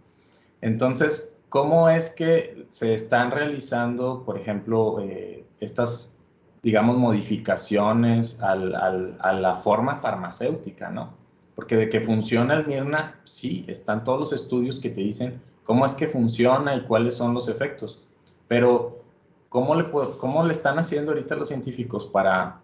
Entonces, 0.60 1.38
¿cómo 1.52 1.90
es 1.90 2.08
que 2.08 2.66
se 2.70 2.94
están 2.94 3.30
realizando, 3.30 4.22
por 4.24 4.38
ejemplo, 4.38 5.00
eh, 5.00 5.44
estas, 5.60 6.16
digamos, 6.62 6.96
modificaciones 6.96 8.40
a 8.42 8.54
la 8.56 9.54
forma 9.54 9.96
farmacéutica, 9.96 10.88
¿no? 10.88 11.12
Porque 11.54 11.76
de 11.76 11.90
que 11.90 12.00
funciona 12.00 12.54
el 12.54 12.66
Mirna, 12.66 13.20
sí, 13.24 13.66
están 13.68 14.02
todos 14.02 14.18
los 14.18 14.32
estudios 14.32 14.80
que 14.80 14.88
te 14.88 15.02
dicen 15.02 15.42
cómo 15.62 15.84
es 15.84 15.94
que 15.94 16.08
funciona 16.08 16.74
y 16.74 16.84
cuáles 16.84 17.16
son 17.16 17.34
los 17.34 17.48
efectos. 17.48 18.02
Pero, 18.48 19.02
¿cómo 19.50 19.74
le, 19.74 19.84
cómo 19.90 20.46
le 20.46 20.52
están 20.52 20.78
haciendo 20.78 21.12
ahorita 21.12 21.36
los 21.36 21.48
científicos 21.48 22.06
para 22.06 22.62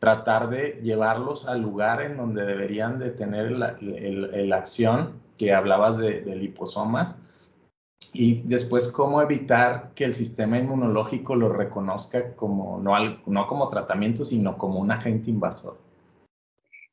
tratar 0.00 0.50
de 0.50 0.80
llevarlos 0.82 1.46
al 1.46 1.62
lugar 1.62 2.02
en 2.02 2.16
donde 2.16 2.44
deberían 2.44 2.98
de 2.98 3.10
tener 3.10 3.52
la, 3.52 4.56
acción 4.56 5.12
que 5.38 5.54
hablabas 5.54 5.98
de, 5.98 6.22
liposomas 6.34 7.14
y 8.12 8.42
después 8.42 8.88
cómo 8.88 9.22
evitar 9.22 9.92
que 9.94 10.04
el 10.04 10.12
sistema 10.12 10.58
inmunológico 10.58 11.34
lo 11.34 11.52
reconozca 11.52 12.34
como 12.36 12.78
no, 12.80 13.18
no 13.26 13.46
como 13.46 13.68
tratamiento, 13.68 14.24
sino 14.24 14.58
como 14.58 14.80
un 14.80 14.90
agente 14.90 15.30
invasor. 15.30 15.78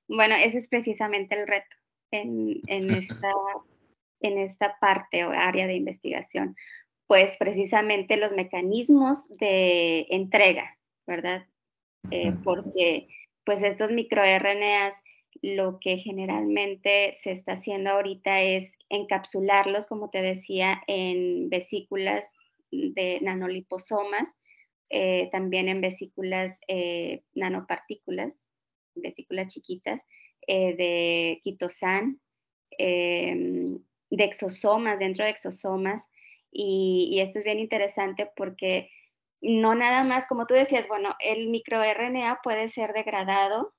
Bueno, 0.08 0.36
ese 0.36 0.58
es 0.58 0.68
precisamente 0.68 1.40
el 1.40 1.48
reto 1.48 1.76
en, 2.12 2.62
esta, 2.68 3.32
en 4.20 4.38
esta 4.38 4.78
parte 4.80 5.26
o 5.26 5.32
área 5.32 5.68
de 5.68 5.76
investigación, 5.76 6.56
pues 7.08 7.38
precisamente 7.38 8.18
los 8.18 8.32
mecanismos 8.32 9.28
de 9.38 10.08
entrega, 10.10 10.78
¿verdad? 11.08 11.46
Eh, 12.10 12.34
porque 12.44 13.08
pues 13.44 13.62
estos 13.64 13.92
microRNAs 13.92 14.96
lo 15.42 15.80
que 15.80 15.98
generalmente 15.98 17.14
se 17.14 17.32
está 17.32 17.54
haciendo 17.54 17.92
ahorita 17.92 18.42
es 18.42 18.72
encapsularlos, 18.90 19.88
como 19.88 20.10
te 20.10 20.22
decía, 20.22 20.84
en 20.88 21.50
vesículas 21.50 22.32
de 22.72 23.20
nanoliposomas, 23.22 24.30
eh, 24.90 25.30
también 25.32 25.68
en 25.68 25.82
vesículas 25.82 26.60
eh, 26.68 27.24
nanopartículas, 27.34 28.38
vesículas 28.96 29.54
chiquitas, 29.54 30.02
de 30.48 31.40
quitosan, 31.44 32.20
em, 32.72 33.80
de 34.10 34.24
exosomas, 34.24 35.00
dentro 35.00 35.24
de 35.24 35.32
exosomas. 35.32 36.04
y, 36.52 37.20
esto 37.22 37.40
es 37.40 37.46
bien 37.46 37.60
interesante 37.60 38.30
porque 38.36 38.90
no 39.42 39.74
nada 39.76 40.04
más, 40.04 40.28
como 40.28 40.46
tú 40.46 40.54
decías, 40.54 40.88
bueno, 40.88 41.16
el 41.20 41.48
microRNA 41.48 42.42
puede 42.44 42.68
ser 42.68 42.94
degradado 42.94 43.74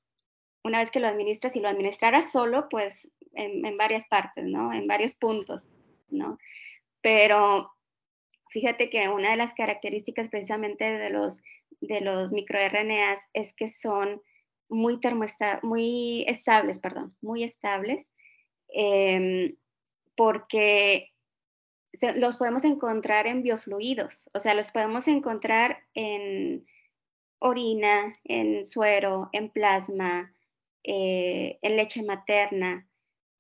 una 0.65 0.79
vez 0.79 0.91
que 0.91 1.01
lo 1.01 1.09
administras 1.09 1.57
y 1.57 1.61
lo 1.61 1.69
administraras 1.69 2.31
solo, 2.31 2.69
pues 2.69 3.11
en, 3.35 3.77
varias 3.77 4.05
partes, 4.07 4.45
¿no? 4.45 4.73
En 4.73 4.87
varios 4.87 5.15
puntos, 5.15 5.75
¿no? 6.09 6.39
Pero 7.01 7.73
fíjate 8.51 8.91
que 8.91 9.09
una 9.09 9.31
de 9.31 9.37
las 9.37 9.55
características 9.55 10.29
precisamente 10.29 10.85
de 10.85 11.11
los, 11.11 11.41
de 11.81 12.01
los 12.01 12.33
microRNAs 12.33 13.19
es 13.33 13.53
que 13.55 13.69
son 13.69 14.23
muy, 14.69 15.01
muy 15.63 16.25
estables, 16.29 16.79
perdón, 16.79 17.17
muy 17.21 17.43
estables, 17.43 18.07
em, 18.69 19.57
porque 20.17 21.11
los 22.17 22.37
podemos 22.37 22.65
encontrar 22.65 23.27
en 23.27 23.43
biofluidos, 23.43 24.31
o 24.33 24.41
sea, 24.41 24.55
los 24.55 24.69
podemos 24.69 25.09
encontrar 25.09 25.83
en 25.95 26.67
orina, 27.39 28.13
en 28.25 28.65
suero, 28.67 29.29
en 29.33 29.51
plasma, 29.51 30.33
eh, 30.85 31.59
en 31.63 31.77
leche 31.77 32.03
materna. 32.03 32.89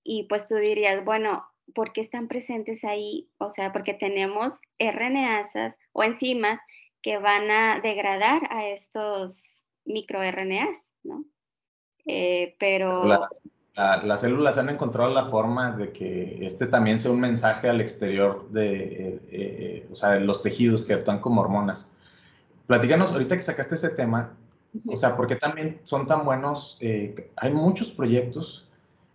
Y 0.04 0.25
pues 0.25 0.49
tú 0.49 0.56
dirías, 0.56 1.04
bueno, 1.04 1.44
¿por 1.75 1.92
qué 1.92 2.00
están 2.00 2.28
presentes 2.28 2.84
ahí? 2.84 3.30
O 3.38 3.50
sea, 3.50 3.72
porque 3.72 3.94
tenemos 3.94 4.58
RNAsas 4.78 5.76
o 5.92 6.02
enzimas 6.02 6.58
que 7.02 7.18
van 7.18 7.50
a 7.50 7.80
degradar 7.80 8.42
a 8.50 8.68
estos 8.68 9.62
microRNAs, 9.84 10.84
¿no? 11.02 11.25
Eh, 12.06 12.56
pero 12.58 13.04
las 13.75 14.20
células 14.20 14.58
han 14.58 14.68
encontrado 14.68 15.12
la 15.12 15.26
forma 15.26 15.72
de 15.72 15.92
que 15.92 16.44
este 16.44 16.66
también 16.66 16.99
sea 16.99 17.11
un 17.11 17.20
mensaje 17.20 17.68
al 17.68 17.80
exterior 17.80 18.49
de 18.50 18.75
eh, 18.75 19.20
eh, 19.30 19.88
o 19.90 19.94
sea, 19.94 20.16
los 20.16 20.42
tejidos 20.42 20.84
que 20.84 20.94
actúan 20.94 21.20
como 21.20 21.40
hormonas. 21.40 21.94
Platícanos, 22.66 23.12
ahorita 23.12 23.37
que 23.37 23.42
sacaste 23.42 23.75
ese 23.76 23.88
tema, 23.88 24.37
o 24.86 24.96
sea, 24.96 25.16
¿por 25.16 25.26
qué 25.26 25.36
también 25.36 25.80
son 25.84 26.06
tan 26.06 26.24
buenos? 26.24 26.78
Eh, 26.80 27.30
hay 27.36 27.52
muchos 27.52 27.90
proyectos, 27.90 28.68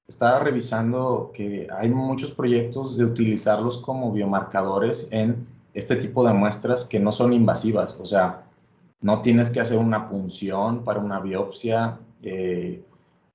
estaba 0.08 0.40
revisando 0.40 1.32
que 1.34 1.68
hay 1.76 1.90
muchos 1.90 2.32
proyectos 2.32 2.98
de 2.98 3.06
utilizarlos 3.06 3.78
como 3.78 4.12
biomarcadores 4.12 5.10
en 5.12 5.48
este 5.74 5.96
tipo 5.96 6.26
de 6.26 6.34
muestras 6.34 6.86
que 6.86 7.00
no 7.00 7.12
son 7.12 7.34
invasivas, 7.34 7.96
o 8.00 8.06
sea, 8.06 8.44
no 9.02 9.22
tienes 9.22 9.50
que 9.52 9.60
hacer 9.60 9.78
una 9.78 10.10
punción 10.10 10.84
para 10.84 11.00
una 11.00 11.20
biopsia. 11.20 12.00
Eh, 12.24 12.84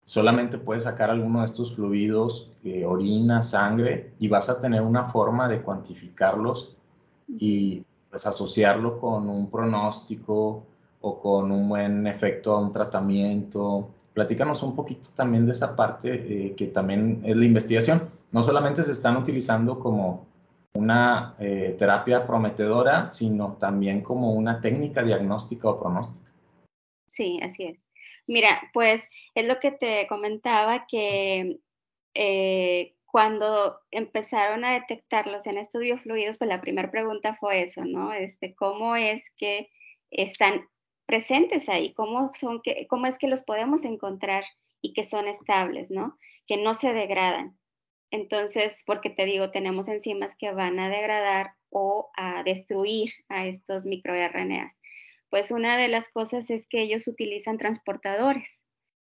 solamente 0.05 0.59
puedes 0.59 0.85
sacar 0.85 1.11
alguno 1.11 1.41
de 1.41 1.45
estos 1.45 1.75
fluidos, 1.75 2.53
eh, 2.65 2.85
orina, 2.85 3.43
sangre, 3.43 4.13
y 4.19 4.29
vas 4.29 4.49
a 4.49 4.61
tener 4.61 4.83
una 4.83 5.05
forma 5.05 5.49
de 5.49 5.63
cuantificarlos 5.63 6.77
y 7.29 7.85
pues, 8.11 8.27
asociarlo 8.27 8.99
con 8.99 9.29
un 9.29 9.51
pronóstico 9.51 10.67
o 11.03 11.21
con 11.21 11.53
un 11.53 11.69
buen 11.69 12.07
efecto 12.07 12.53
a 12.53 12.61
un 12.61 12.73
tratamiento. 12.73 13.91
Platícanos 14.15 14.63
un 14.63 14.75
poquito 14.75 15.11
también 15.15 15.47
de 15.47 15.53
esa 15.53 15.77
parte 15.77 16.15
eh, 16.15 16.55
que 16.57 16.69
también 16.69 17.21
es 17.25 17.37
la 17.37 17.45
investigación. 17.45 18.09
No 18.31 18.43
solamente 18.43 18.83
se 18.83 18.93
están 18.93 19.17
utilizando 19.17 19.79
como 19.79 20.27
una 20.75 21.35
eh, 21.39 21.75
terapia 21.79 22.27
prometedora, 22.27 23.11
sino 23.11 23.57
también 23.59 24.01
como 24.01 24.33
una 24.33 24.61
técnica 24.61 25.03
diagnóstica 25.03 25.69
o 25.69 25.79
pronóstica. 25.79 26.31
Sí, 27.07 27.39
así 27.43 27.65
es. 27.65 27.79
Mira, 28.27 28.63
pues 28.73 29.09
es 29.35 29.47
lo 29.47 29.59
que 29.61 29.73
te 29.73 30.07
comentaba 30.09 30.87
que 30.87 31.59
eh, 32.15 32.95
cuando 33.05 33.81
empezaron 33.91 34.65
a 34.65 34.73
detectarlos 34.73 35.47
en 35.47 35.59
estudios 35.59 36.01
fluidos, 36.01 36.39
pues 36.39 36.49
la 36.49 36.61
primera 36.61 36.91
pregunta 36.91 37.37
fue 37.39 37.63
eso, 37.63 37.85
¿no? 37.85 38.13
Este, 38.13 38.55
¿Cómo 38.55 38.97
es 38.97 39.31
que 39.37 39.69
están 40.11 40.67
presentes 41.07 41.69
ahí? 41.69 41.93
¿Cómo, 41.95 42.33
son 42.39 42.61
que, 42.63 42.87
¿Cómo 42.89 43.07
es 43.07 43.19
que 43.19 43.29
los 43.29 43.43
podemos 43.43 43.85
encontrar 43.85 44.45
y 44.81 44.93
que 44.93 45.05
son 45.05 45.29
estables, 45.29 45.91
¿no? 45.91 46.19
Que 46.47 46.57
no 46.57 46.75
se 46.75 46.93
degradan. 46.93 47.59
Entonces, 48.11 48.77
porque 48.87 49.11
te 49.11 49.25
digo, 49.25 49.51
tenemos 49.51 49.89
enzimas 49.89 50.37
que 50.37 50.53
van 50.53 50.79
a 50.79 50.91
degradar 50.91 51.53
o 51.71 52.11
a 52.17 52.43
destruir 52.43 53.11
a 53.29 53.47
estos 53.47 53.87
microRNAs. 53.87 54.77
Pues 55.31 55.51
una 55.51 55.79
de 55.79 55.89
las 55.89 56.11
cosas 56.11 56.51
es 56.51 56.67
que 56.67 56.83
ellos 56.83 57.09
utilizan 57.09 57.57
transportadores 57.57 58.63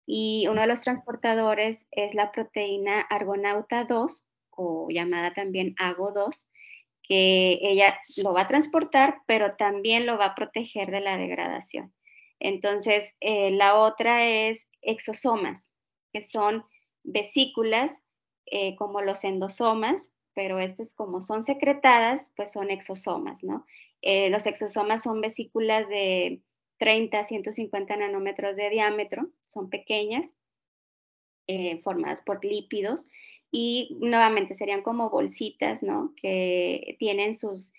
y 0.07 0.47
uno 0.49 0.61
de 0.61 0.69
los 0.69 0.81
transportadores 0.81 1.89
es 1.91 2.15
la 2.15 2.31
proteína 2.31 3.01
argonauta 3.01 3.85
2 3.85 4.25
o 4.51 4.89
llamada 4.91 5.35
también 5.35 5.75
AGO2, 5.77 6.47
que 7.03 7.59
ella 7.63 7.99
lo 8.17 8.33
va 8.33 8.43
a 8.43 8.49
transportar, 8.49 9.19
pero 9.27 9.57
también 9.57 10.07
lo 10.07 10.19
va 10.19 10.27
a 10.27 10.35
proteger 10.35 10.91
de 10.91 11.01
la 11.01 11.17
degradación. 11.17 11.93
Entonces, 12.39 13.15
eh, 13.21 13.51
la 13.53 13.77
otra 13.77 14.27
es 14.27 14.67
exosomas, 14.81 15.65
que 16.13 16.23
son 16.23 16.65
vesículas 17.05 17.97
eh, 18.47 18.75
como 18.77 19.01
los 19.01 19.25
endosomas, 19.25 20.11
pero 20.35 20.59
estas 20.59 20.95
como 20.95 21.23
son 21.23 21.45
secretadas, 21.45 22.33
pues 22.37 22.53
son 22.53 22.71
exosomas, 22.71 23.43
¿no? 23.43 23.65
Eh, 24.01 24.31
los 24.31 24.47
exosomas 24.47 25.03
son 25.03 25.21
vesículas 25.21 25.89
de 25.89 26.43
30 26.79 27.21
a 27.21 27.25
150 27.25 27.97
nanómetros 27.97 28.57
de 28.57 28.71
diámetro, 28.71 29.29
son 29.49 29.71
pequeñas, 29.71 30.29
formadas 31.85 32.23
por 32.23 32.43
lípidos, 32.43 33.07
y 33.53 33.99
nuevamente 34.01 34.57
serían 34.57 34.83
como 34.83 35.11
bolsitas, 35.11 35.83
¿no? 35.83 36.13
Que 36.21 36.97
tienen 36.99 37.37
sus 37.37 37.71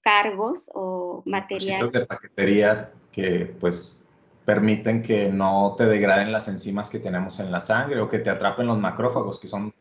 cargos 0.00 0.68
o 0.74 1.22
materiales. 1.26 1.92
de 1.92 2.06
paquetería 2.06 2.90
que 3.12 3.54
pues 3.60 4.04
permiten 4.44 5.02
que 5.02 5.28
no 5.28 5.74
te 5.76 5.86
degraden 5.86 6.32
las 6.32 6.48
enzimas 6.48 6.90
que 6.90 6.98
tenemos 6.98 7.38
en 7.38 7.52
la 7.52 7.60
sangre 7.60 8.00
o 8.00 8.08
que 8.08 8.18
te 8.18 8.30
atrapen 8.30 8.66
los 8.66 8.78
macrófagos, 8.78 9.38
que 9.38 9.46
son 9.46 9.72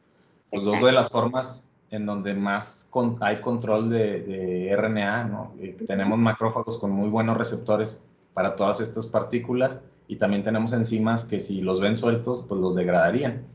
pues 0.52 0.64
dos 0.64 0.82
de 0.82 0.92
las 0.92 1.10
formas 1.10 1.68
en 1.90 2.06
donde 2.06 2.34
más 2.34 2.90
hay 3.22 3.40
control 3.42 3.90
de, 3.90 4.76
RNA, 4.76 5.26
¿no? 5.26 5.54
Eh, 5.60 5.78
tenemos 5.86 6.18
macrófagos 6.18 6.78
con 6.78 6.92
muy 6.92 7.10
buenos 7.10 7.38
receptores 7.38 8.04
para 8.34 8.56
todas 8.56 8.80
estas 8.80 9.06
partículas 9.06 9.80
y 10.08 10.16
también 10.16 10.44
tenemos 10.44 10.74
enzimas 10.74 11.24
que 11.24 11.40
si 11.40 11.62
los 11.62 11.80
ven 11.80 11.96
sueltos, 11.96 12.46
pues 12.48 12.60
los 12.60 12.74
degradarían. 12.74 13.46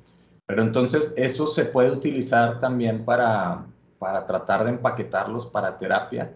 Pero 0.48 0.62
entonces 0.62 1.14
eso 1.16 1.46
se 1.46 1.66
puede 1.66 1.92
utilizar 1.92 2.58
también 2.58 3.04
para, 3.04 3.66
para 3.98 4.26
tratar 4.26 4.64
de 4.64 4.70
empaquetarlos 4.70 5.46
para 5.46 5.76
terapia. 5.76 6.34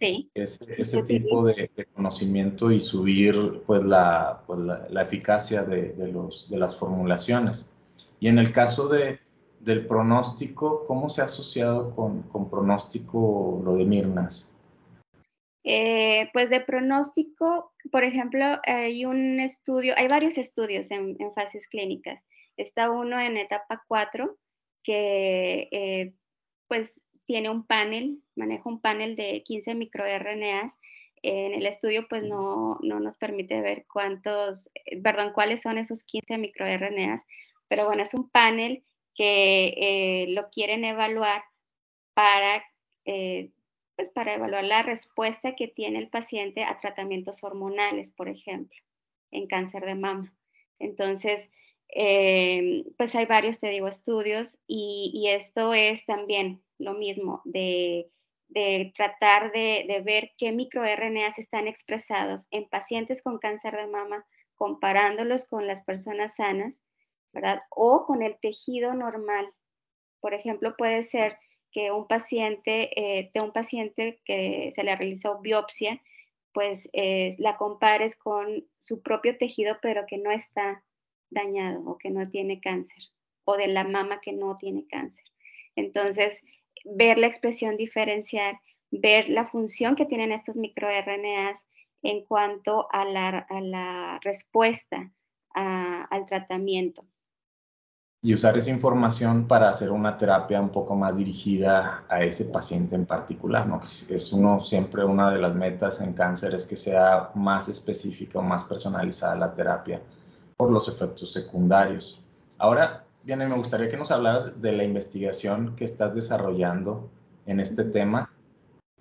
Sí. 0.00 0.30
Ese, 0.32 0.80
ese 0.80 1.02
tipo 1.02 1.44
de, 1.44 1.70
conocimiento 1.92 2.72
y 2.72 2.80
subir 2.80 3.62
pues 3.66 3.84
la, 3.84 4.42
pues 4.46 4.58
la, 4.58 5.02
eficacia 5.02 5.62
de, 5.62 5.92
de, 5.92 6.08
los, 6.10 6.48
de 6.50 6.56
las 6.56 6.74
formulaciones. 6.74 7.70
Y 8.18 8.28
en 8.28 8.38
el 8.38 8.50
caso 8.50 8.88
de, 8.88 9.20
del 9.60 9.86
pronóstico, 9.86 10.86
¿cómo 10.86 11.08
se 11.08 11.20
ha 11.20 11.26
asociado 11.26 11.94
con, 11.94 12.24
pronóstico 12.50 13.60
lo 13.64 13.76
de 13.76 13.84
Mirnas? 13.84 14.50
Eh, 15.62 16.30
pues 16.32 16.48
de 16.48 16.60
pronóstico, 16.60 17.72
por 17.92 18.02
ejemplo, 18.02 18.44
hay 18.64 19.04
un 19.04 19.38
estudio, 19.38 19.92
hay 19.96 20.08
varios 20.08 20.38
estudios 20.38 20.90
en, 20.90 21.16
fases 21.34 21.68
clínicas. 21.68 22.22
Está 22.60 22.90
uno 22.90 23.18
en 23.20 23.36
etapa 23.36 23.82
4 23.88 24.36
que 24.82 25.68
eh, 25.70 26.14
pues 26.68 27.00
tiene 27.26 27.48
un 27.48 27.66
panel, 27.66 28.22
maneja 28.36 28.68
un 28.68 28.80
panel 28.80 29.16
de 29.16 29.42
15 29.44 29.74
microRNAs. 29.74 30.76
En 31.22 31.54
el 31.54 31.66
estudio 31.66 32.06
pues 32.08 32.22
no, 32.24 32.78
no 32.82 33.00
nos 33.00 33.16
permite 33.16 33.60
ver 33.60 33.86
cuántos, 33.92 34.70
perdón, 35.02 35.32
cuáles 35.32 35.62
son 35.62 35.78
esos 35.78 36.02
15 36.04 36.38
microRNAs, 36.38 37.22
pero 37.68 37.86
bueno, 37.86 38.02
es 38.02 38.14
un 38.14 38.28
panel 38.30 38.84
que 39.14 39.74
eh, 39.76 40.26
lo 40.28 40.50
quieren 40.50 40.84
evaluar 40.84 41.42
para, 42.14 42.64
eh, 43.04 43.52
pues 43.96 44.08
para 44.08 44.34
evaluar 44.34 44.64
la 44.64 44.82
respuesta 44.82 45.54
que 45.56 45.68
tiene 45.68 45.98
el 45.98 46.08
paciente 46.08 46.64
a 46.64 46.80
tratamientos 46.80 47.42
hormonales, 47.42 48.10
por 48.10 48.28
ejemplo, 48.28 48.78
en 49.30 49.46
cáncer 49.46 49.84
de 49.84 49.94
mama. 49.94 50.34
Entonces, 50.78 51.50
eh, 51.94 52.84
pues 52.96 53.14
hay 53.14 53.26
varios, 53.26 53.60
te 53.60 53.68
digo, 53.68 53.88
estudios 53.88 54.58
y, 54.66 55.28
esto 55.28 55.74
es 55.74 56.04
también 56.06 56.62
lo 56.78 56.94
mismo, 56.94 57.42
de, 57.44 58.10
tratar 58.96 59.52
de, 59.52 60.02
ver 60.04 60.32
qué 60.38 60.52
microRNAs 60.52 61.38
están 61.38 61.68
expresados 61.68 62.46
en 62.50 62.68
pacientes 62.68 63.22
con 63.22 63.38
cáncer 63.38 63.76
de 63.76 63.86
mama, 63.86 64.26
comparándolos 64.56 65.46
con 65.46 65.66
las 65.66 65.82
personas 65.82 66.36
sanas 66.36 66.80
¿verdad? 67.32 67.62
O 67.70 68.06
con 68.06 68.22
el 68.22 68.38
tejido 68.40 68.94
normal. 68.94 69.52
Por 70.20 70.34
ejemplo, 70.34 70.74
puede 70.76 71.02
ser 71.02 71.38
que 71.72 71.92
un 71.92 72.06
paciente, 72.06 72.90
eh, 73.00 73.30
de 73.32 73.40
un 73.40 73.52
paciente 73.52 74.20
que 74.24 74.72
se 74.74 74.82
le 74.82 74.96
realizó 74.96 75.38
biopsia, 75.40 76.00
pues 76.52 76.88
eh, 76.92 77.36
la 77.38 77.56
compares 77.56 78.16
con 78.16 78.66
su 78.80 79.02
propio 79.02 79.38
tejido, 79.38 79.78
pero 79.80 80.04
que 80.06 80.18
no 80.18 80.32
está 80.32 80.82
dañado 81.30 81.82
o 81.84 81.98
que 81.98 82.10
no 82.10 82.28
tiene 82.28 82.60
cáncer, 82.60 83.02
o 83.44 83.56
de 83.56 83.68
la 83.68 83.84
mama 83.84 84.20
que 84.20 84.32
no 84.32 84.56
tiene 84.58 84.86
cáncer. 84.86 85.24
Entonces, 85.76 86.40
ver 86.84 87.18
la 87.18 87.26
expresión 87.26 87.76
diferencial, 87.76 88.58
ver 88.90 89.28
la 89.28 89.46
función 89.46 89.96
que 89.96 90.06
tienen 90.06 90.32
estos 90.32 90.56
microRNAs 90.56 91.60
en 92.02 92.24
cuanto 92.24 92.88
a 92.90 93.04
la, 93.04 94.20
respuesta 94.22 95.12
al 95.54 96.26
tratamiento 96.26 97.04
y 98.22 98.34
usar 98.34 98.56
esa 98.58 98.70
información 98.70 99.48
para 99.48 99.70
hacer 99.70 99.90
una 99.90 100.16
terapia 100.16 100.60
un 100.60 100.68
poco 100.68 100.94
más 100.94 101.16
dirigida 101.16 102.04
a 102.08 102.22
ese 102.22 102.44
paciente 102.46 102.94
en 102.94 103.06
particular, 103.06 103.66
¿no? 103.66 103.80
Es 103.80 104.32
uno 104.32 104.60
siempre 104.60 105.04
una 105.04 105.30
de 105.30 105.38
las 105.38 105.54
metas 105.54 106.02
en 106.02 106.12
cáncer 106.12 106.54
es 106.54 106.66
que 106.66 106.76
sea 106.76 107.30
más 107.34 107.68
específica 107.68 108.38
o 108.38 108.42
más 108.42 108.64
personalizada 108.64 109.36
la 109.36 109.54
terapia 109.54 110.02
por 110.60 110.70
los 110.70 110.88
efectos 110.88 111.32
secundarios. 111.32 112.22
Ahora, 112.58 113.06
bien, 113.24 113.38
me 113.38 113.54
gustaría 113.54 113.88
que 113.88 113.96
nos 113.96 114.10
hablaras 114.10 114.60
de 114.60 114.72
la 114.72 114.84
investigación 114.84 115.74
que 115.74 115.84
estás 115.84 116.14
desarrollando 116.14 117.10
en 117.46 117.60
este 117.60 117.84
tema, 117.84 118.30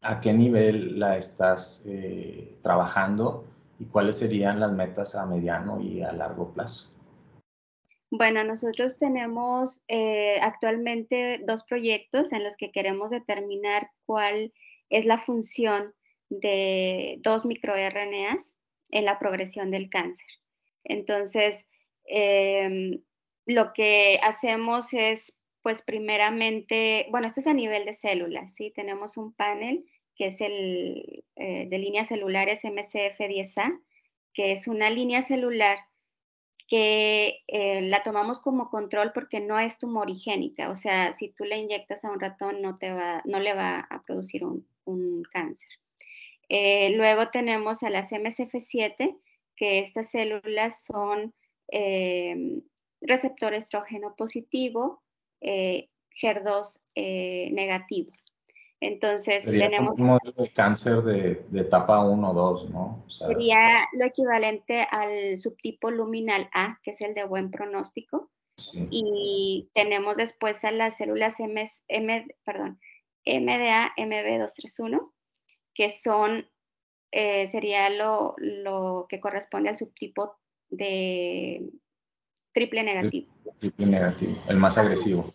a 0.01 0.21
qué 0.21 0.31
nivel 0.31 0.97
la 0.97 1.17
estás 1.17 1.83
eh, 1.85 2.55
trabajando 2.61 3.43
y 3.77 3.83
cuáles 3.87 4.19
serían 4.19 4.61
las 4.61 4.71
metas 4.71 5.15
a 5.15 5.25
mediano 5.25 5.81
y 5.81 6.01
a 6.01 6.13
largo 6.13 6.53
plazo. 6.53 6.89
Bueno, 8.09 8.41
nosotros 8.45 8.97
tenemos 8.97 9.81
eh, 9.89 10.39
actualmente 10.41 11.41
dos 11.45 11.65
proyectos 11.65 12.31
en 12.31 12.45
los 12.45 12.55
que 12.55 12.71
queremos 12.71 13.09
determinar 13.09 13.89
cuál 14.05 14.53
es 14.89 15.05
la 15.05 15.17
función 15.17 15.93
de 16.29 17.17
dos 17.21 17.45
microRNAs 17.45 18.53
en 18.91 19.03
la 19.03 19.19
progresión 19.19 19.71
del 19.71 19.89
cáncer. 19.89 20.25
Entonces, 20.83 21.65
em, 22.05 23.01
lo 23.45 23.73
que 23.73 24.19
hacemos 24.23 24.93
es, 24.93 25.33
pues 25.61 25.81
primeramente, 25.81 27.07
bueno, 27.11 27.27
esto 27.27 27.41
es 27.41 27.47
a 27.47 27.53
nivel 27.53 27.85
de 27.85 27.93
células, 27.93 28.53
¿sí? 28.55 28.71
Tenemos 28.75 29.17
un 29.17 29.33
panel 29.33 29.85
que 30.15 30.27
es 30.27 30.41
el 30.41 31.23
eh, 31.37 31.67
de 31.69 31.77
líneas 31.77 32.09
celulares 32.09 32.63
MCF10A, 32.63 33.79
que 34.33 34.51
es 34.51 34.67
una 34.67 34.89
línea 34.89 35.21
celular 35.21 35.77
que 36.67 37.39
eh, 37.47 37.81
la 37.81 38.03
tomamos 38.03 38.39
como 38.41 38.69
control 38.69 39.11
porque 39.13 39.39
no 39.39 39.59
es 39.59 39.79
tumorigénica, 39.79 40.69
o 40.69 40.75
sea, 40.75 41.13
si 41.13 41.29
tú 41.29 41.43
le 41.43 41.57
inyectas 41.57 42.05
a 42.05 42.11
un 42.11 42.19
ratón 42.19 42.61
no, 42.61 42.77
te 42.77 42.93
va, 42.93 43.23
no 43.25 43.39
le 43.39 43.55
va 43.55 43.79
a 43.79 44.03
producir 44.03 44.45
un, 44.45 44.65
cáncer. 45.31 45.69
Eh, 46.49 46.91
luego 46.95 47.29
tenemos 47.29 47.83
a 47.83 47.89
las 47.89 48.11
MSF7, 48.11 49.17
que 49.59 49.79
estas 49.79 50.09
células 50.09 50.85
son 50.85 51.33
eh, 51.71 52.61
receptor 53.01 53.53
estrógeno 53.53 54.15
positivo, 54.15 55.03
HER2 55.41 56.79
negativo. 57.51 58.11
Entonces, 58.81 59.43
tenemos... 59.43 59.99
un 59.99 60.07
modelo 60.07 60.31
de 60.31 60.49
cáncer 60.53 61.01
de, 61.03 61.43
etapa 61.53 61.99
1 61.99 62.29
o 62.29 62.33
2, 62.33 62.69
¿no? 62.69 63.03
sería 63.07 63.85
lo 63.93 64.05
equivalente 64.05 64.87
al 64.89 65.37
subtipo 65.37 65.91
luminal 65.91 66.49
A, 66.53 66.79
que 66.83 66.91
es 66.91 67.01
el 67.01 67.13
de 67.13 67.25
buen 67.25 67.51
pronóstico. 67.51 68.31
Y 68.91 69.69
tenemos 69.73 70.17
después 70.17 70.65
a 70.65 70.71
las 70.71 70.97
células 70.97 71.35
M, 71.39 72.27
perdón, 72.43 72.79
MDA, 73.25 73.93
MB231, 73.97 75.11
que 75.73 75.89
son, 75.91 76.45
eh, 77.11 77.47
sería 77.47 77.89
lo, 77.89 78.35
que 79.09 79.19
corresponde 79.19 79.69
al 79.69 79.77
subtipo 79.77 80.35
de 80.69 81.69
triple 82.53 82.83
negativo. 82.83 83.31
Triple 83.59 83.85
negativo, 83.85 84.37
el 84.47 84.57
más 84.57 84.77
agresivo. 84.77 85.33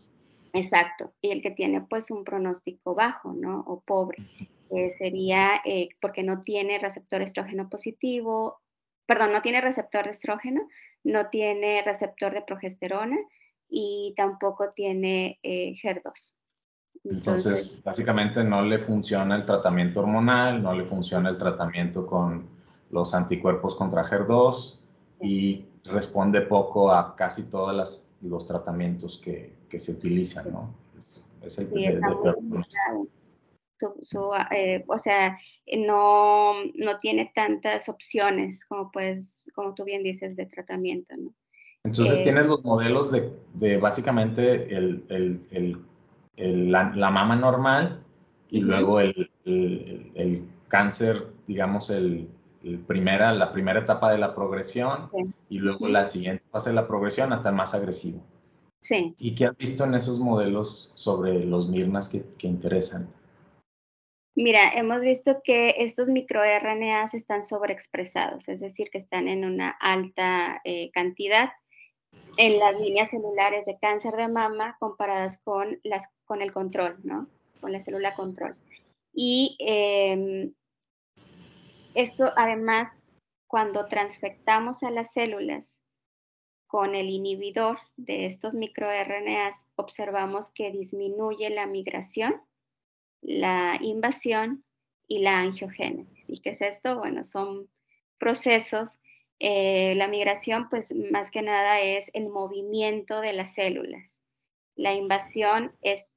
Exacto, 0.52 1.12
y 1.20 1.30
el 1.30 1.42
que 1.42 1.50
tiene 1.50 1.80
pues 1.80 2.10
un 2.10 2.24
pronóstico 2.24 2.94
bajo, 2.94 3.32
¿no? 3.32 3.64
O 3.66 3.80
pobre, 3.80 4.18
sería 4.96 5.60
eh, 5.64 5.88
porque 6.00 6.22
no 6.22 6.40
tiene 6.40 6.78
receptor 6.78 7.22
estrógeno 7.22 7.68
positivo, 7.68 8.60
perdón, 9.06 9.32
no 9.32 9.42
tiene 9.42 9.60
receptor 9.60 10.04
de 10.04 10.12
estrógeno, 10.12 10.68
no 11.02 11.28
tiene 11.28 11.82
receptor 11.82 12.32
de 12.34 12.42
progesterona 12.42 13.18
y 13.68 14.14
tampoco 14.16 14.72
tiene 14.72 15.38
eh, 15.42 15.74
HER2. 15.74 16.34
Entonces, 17.04 17.82
básicamente 17.84 18.42
no 18.42 18.62
le 18.62 18.78
funciona 18.78 19.36
el 19.36 19.44
tratamiento 19.44 20.00
hormonal, 20.00 20.62
no 20.62 20.72
le 20.72 20.84
funciona 20.84 21.28
el 21.28 21.36
tratamiento 21.36 22.06
con 22.06 22.48
los 22.90 23.14
anticuerpos 23.14 23.74
contra 23.74 24.02
HER2 24.04 24.78
y 25.20 25.66
responde 25.84 26.40
poco 26.42 26.90
a 26.90 27.14
casi 27.14 27.50
todos 27.50 28.10
los 28.22 28.46
tratamientos 28.46 29.18
que, 29.18 29.54
que 29.68 29.78
se 29.78 29.92
utilizan, 29.92 30.50
¿no? 30.52 30.74
Es, 30.98 31.22
el 31.58 31.66
sí, 31.66 31.84
eh, 34.52 34.84
o 34.86 34.98
sea, 34.98 35.38
no, 35.86 36.54
no, 36.74 37.00
tiene 37.00 37.32
tantas 37.34 37.88
opciones 37.90 38.64
como 38.64 38.90
pues, 38.90 39.44
como 39.54 39.74
tú 39.74 39.84
bien 39.84 40.02
dices, 40.02 40.36
de 40.36 40.46
tratamiento, 40.46 41.14
¿no? 41.18 41.34
Entonces 41.84 42.20
eh, 42.20 42.22
tienes 42.22 42.46
los 42.46 42.64
modelos 42.64 43.12
de, 43.12 43.30
de 43.54 43.76
básicamente 43.76 44.74
el, 44.74 45.04
el, 45.10 45.40
el, 45.50 45.78
la, 46.36 46.92
la, 46.94 47.10
mama 47.10 47.36
normal 47.36 48.02
y 48.50 48.60
luego 48.60 49.00
el, 49.00 49.30
cáncer, 50.68 51.28
digamos, 51.46 51.90
el, 51.90 52.28
primera, 52.86 53.32
la 53.32 53.52
primera 53.52 53.80
etapa 53.80 54.10
de 54.10 54.18
la 54.18 54.34
progresión 54.34 55.10
y 55.48 55.58
luego 55.58 55.88
la 55.88 56.06
siguiente 56.06 56.46
fase 56.50 56.70
de 56.70 56.76
la 56.76 56.86
progresión 56.86 57.32
hasta 57.32 57.50
el 57.50 57.54
más 57.54 57.74
agresivo. 57.74 58.20
Sí. 58.80 59.14
¿Y 59.18 59.34
qué 59.34 59.46
has 59.46 59.56
visto 59.56 59.84
en 59.84 59.94
esos 59.94 60.18
modelos 60.18 60.90
sobre 60.94 61.44
los 61.44 61.68
MIRNAS 61.68 62.08
que, 62.08 62.24
que 62.38 62.46
interesan? 62.46 63.08
Mira, 64.36 64.72
hemos 64.74 65.00
visto 65.00 65.40
que 65.44 65.76
estos 65.78 66.08
microRNAs 66.08 67.14
están 67.14 67.44
sobreexpresados, 67.44 68.48
es 68.48 68.60
decir, 68.60 68.88
que 68.90 68.98
están 68.98 69.28
en 69.28 69.44
una 69.44 69.70
alta 69.70 70.60
eh, 70.64 70.90
cantidad 70.92 71.50
en 72.36 72.58
las 72.58 72.78
líneas 72.80 73.10
celulares 73.10 73.64
de 73.64 73.78
cáncer 73.80 74.14
de 74.14 74.28
mama 74.28 74.76
comparadas 74.80 75.40
con, 75.44 75.78
las, 75.84 76.08
con 76.24 76.42
el 76.42 76.52
control, 76.52 76.98
¿no? 77.02 77.28
Con 77.60 77.72
la 77.72 77.82
célula 77.82 78.14
control. 78.14 78.56
Y 79.12 79.56
em, 79.60 80.52
esto 81.94 82.32
además, 82.36 82.98
cuando 83.46 83.86
transfectamos 83.86 84.82
a 84.82 84.90
las 84.90 85.12
células 85.12 85.70
con 86.66 86.96
el 86.96 87.08
inhibidor 87.08 87.78
de 87.96 88.26
estos 88.26 88.54
microRNAs, 88.54 89.64
observamos 89.76 90.50
que 90.50 90.72
disminuye 90.72 91.48
la 91.50 91.66
migración, 91.66 92.42
la 93.22 93.78
invasión 93.80 94.64
y 95.06 95.20
la 95.20 95.38
angiogénesis. 95.38 96.24
¿Y 96.26 96.40
qué 96.40 96.50
es 96.50 96.60
esto? 96.60 96.98
Bueno, 96.98 97.22
son 97.22 97.68
procesos. 98.18 98.98
Eh, 99.38 99.94
la 99.96 100.08
migración, 100.08 100.68
pues 100.68 100.92
más 101.12 101.30
que 101.30 101.42
nada 101.42 101.80
es 101.80 102.10
el 102.12 102.28
movimiento 102.28 103.20
de 103.20 103.34
las 103.34 103.54
células. 103.54 104.16
La 104.74 104.94
invasión 104.94 105.76
es 105.80 106.08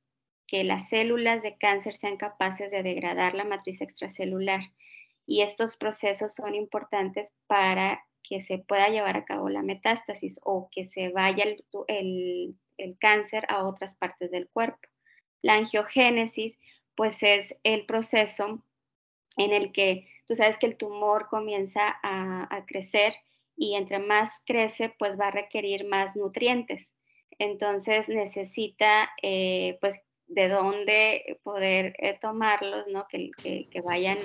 que 0.48 0.64
las 0.64 0.90
células 0.90 1.42
de 1.44 1.58
cáncer 1.58 1.94
sean 1.94 2.18
capaces 2.18 2.72
de 2.72 2.82
degradar 2.82 3.36
la 3.36 3.44
matriz 3.44 3.82
extracelular. 3.82 4.62
Y 5.26 5.42
estos 5.42 5.76
procesos 5.76 6.34
son 6.34 6.56
importantes 6.56 7.32
para 7.48 8.02
que 8.24 8.42
se 8.42 8.58
pueda 8.58 8.90
llevar 8.90 9.18
a 9.18 9.26
cabo 9.26 9.50
la 9.50 9.62
metástasis 9.62 10.40
o 10.44 10.70
que 10.72 10.86
se 10.86 11.10
vaya 11.10 11.44
el, 11.88 12.56
cáncer 13.00 13.46
a 13.50 13.66
otras 13.66 13.96
partes 13.96 14.32
del 14.32 14.50
cuerpo. 14.50 14.80
La 15.42 15.56
angiogénesis, 15.56 16.58
pues 16.96 17.22
es 17.24 17.56
el 17.64 17.86
proceso 17.86 18.64
en 19.38 19.52
el 19.52 19.72
que 19.72 20.08
tú 20.26 20.36
sabes 20.36 20.58
que 20.58 20.66
el 20.66 20.78
tumor 20.78 21.28
comienza 21.30 22.00
a, 22.04 22.66
crecer 22.68 23.14
y 23.56 23.76
entre 23.76 24.00
más 24.00 24.32
crece, 24.46 24.94
pues 24.98 25.20
va 25.20 25.28
a 25.28 25.32
requerir 25.32 25.86
más 25.88 26.16
nutrientes. 26.16 26.88
Entonces 27.40 28.10
necesita, 28.10 29.10
eh, 29.22 29.78
pues, 29.80 30.00
de 30.28 30.50
dónde 30.50 31.40
poder 31.44 31.96
eh, 31.98 32.18
tomarlos, 32.22 32.86
¿no? 32.88 33.08
Que, 33.08 33.32
que, 33.42 33.82
vayan 33.82 34.18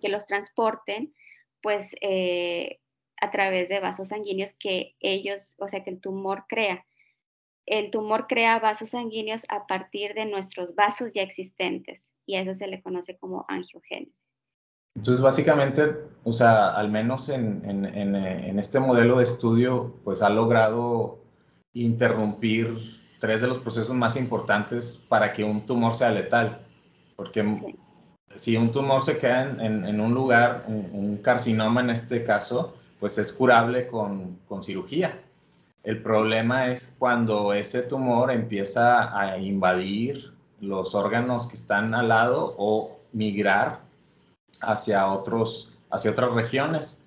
que 0.00 0.08
los 0.08 0.26
transporten, 0.26 1.14
pues 1.62 1.94
eh, 2.00 2.80
a 3.20 3.30
través 3.30 3.68
de 3.68 3.80
vasos 3.80 4.08
sanguíneos 4.08 4.52
que 4.58 4.94
ellos, 5.00 5.54
o 5.58 5.68
sea, 5.68 5.82
que 5.82 5.90
el 5.90 6.00
tumor 6.00 6.44
crea. 6.48 6.84
El 7.66 7.90
tumor 7.90 8.26
crea 8.26 8.58
vasos 8.58 8.90
sanguíneos 8.90 9.42
a 9.48 9.66
partir 9.66 10.14
de 10.14 10.26
nuestros 10.26 10.74
vasos 10.74 11.10
ya 11.12 11.22
existentes 11.22 12.00
y 12.26 12.36
a 12.36 12.42
eso 12.42 12.54
se 12.54 12.66
le 12.66 12.82
conoce 12.82 13.16
como 13.18 13.44
angiogénesis. 13.48 14.14
Entonces, 14.96 15.22
básicamente, 15.22 15.96
o 16.24 16.32
sea, 16.32 16.70
al 16.70 16.90
menos 16.90 17.28
en, 17.28 17.62
en, 17.64 17.84
en, 17.84 18.58
este 18.58 18.80
modelo 18.80 19.18
de 19.18 19.24
estudio, 19.24 19.94
pues 20.02 20.22
ha 20.22 20.28
logrado 20.28 21.20
interrumpir 21.72 22.97
tres 23.18 23.40
de 23.40 23.46
los 23.46 23.58
procesos 23.58 23.94
más 23.94 24.16
importantes 24.16 24.96
para 25.08 25.32
que 25.32 25.44
un 25.44 25.66
tumor 25.66 25.94
sea 25.94 26.10
letal. 26.10 26.60
Porque 27.16 27.44
si 28.34 28.56
un 28.56 28.70
tumor 28.70 29.02
se 29.02 29.18
queda 29.18 29.42
en, 29.64 30.00
un 30.00 30.14
lugar, 30.14 30.64
un, 30.68 31.18
carcinoma 31.18 31.80
en 31.80 31.90
este 31.90 32.22
caso, 32.22 32.76
pues 33.00 33.18
es 33.18 33.32
curable 33.32 33.88
con, 33.88 34.38
cirugía. 34.62 35.20
El 35.82 36.02
problema 36.02 36.70
es 36.70 36.94
cuando 36.98 37.52
ese 37.52 37.82
tumor 37.82 38.30
empieza 38.30 39.18
a 39.18 39.38
invadir 39.38 40.32
los 40.60 40.94
órganos 40.94 41.46
que 41.46 41.54
están 41.54 41.94
al 41.94 42.08
lado 42.08 42.54
o 42.58 42.98
migrar 43.12 43.80
hacia, 44.60 45.06
otros, 45.06 45.72
hacia 45.90 46.10
otras 46.10 46.32
regiones. 46.34 47.02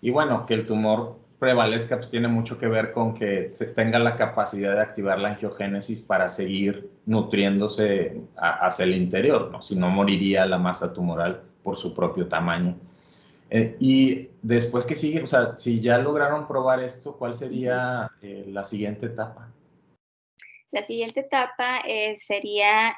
Y 0.00 0.10
bueno, 0.10 0.46
que 0.46 0.54
el 0.54 0.66
tumor 0.66 1.16
prevalezca 1.42 1.96
pues 1.96 2.08
tiene 2.08 2.28
mucho 2.28 2.56
que 2.56 2.68
ver 2.68 2.92
con 2.92 3.14
que 3.14 3.52
se 3.52 3.66
tenga 3.66 3.98
la 3.98 4.14
capacidad 4.14 4.76
de 4.76 4.80
activar 4.80 5.18
la 5.18 5.30
angiogénesis 5.30 6.00
para 6.00 6.28
seguir 6.28 6.88
nutriéndose 7.04 8.16
hacia 8.36 8.84
el 8.84 8.94
interior, 8.94 9.50
¿no? 9.50 9.60
Si 9.60 9.74
no 9.74 9.90
moriría 9.90 10.46
la 10.46 10.58
masa 10.58 10.94
tumoral 10.94 11.42
por 11.64 11.74
su 11.74 11.92
propio 11.96 12.28
tamaño. 12.28 12.76
Eh, 13.50 13.76
y 13.80 14.28
después 14.40 14.86
que 14.86 14.94
sigue, 14.94 15.20
o 15.20 15.26
sea, 15.26 15.58
si 15.58 15.80
ya 15.80 15.98
lograron 15.98 16.46
probar 16.46 16.80
esto, 16.80 17.16
¿cuál 17.16 17.34
sería 17.34 18.08
eh, 18.22 18.44
la 18.46 18.62
siguiente 18.62 19.06
etapa? 19.06 19.50
La 20.70 20.84
siguiente 20.84 21.22
etapa 21.22 21.80
eh, 21.88 22.16
sería 22.18 22.96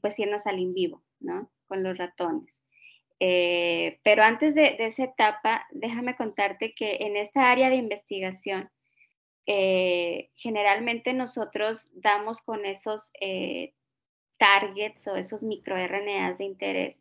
pues 0.00 0.18
irnos 0.18 0.46
al 0.46 0.58
in 0.58 0.72
vivo, 0.72 1.04
¿no? 1.20 1.50
Con 1.66 1.82
los 1.82 1.98
ratones. 1.98 2.54
Pero 3.18 4.22
antes 4.22 4.54
de, 4.54 4.76
esa 4.78 5.04
etapa, 5.04 5.66
déjame 5.70 6.16
contarte 6.16 6.74
que 6.74 6.98
en 7.00 7.16
esta 7.16 7.50
área 7.50 7.70
de 7.70 7.76
investigación, 7.76 8.70
generalmente 9.46 11.12
nosotros 11.12 11.88
damos 11.92 12.40
con 12.42 12.64
esos 12.64 13.12
targets 14.38 15.06
o 15.06 15.16
esos 15.16 15.42
microRNAs 15.42 16.38
de 16.38 16.44
interés 16.44 16.96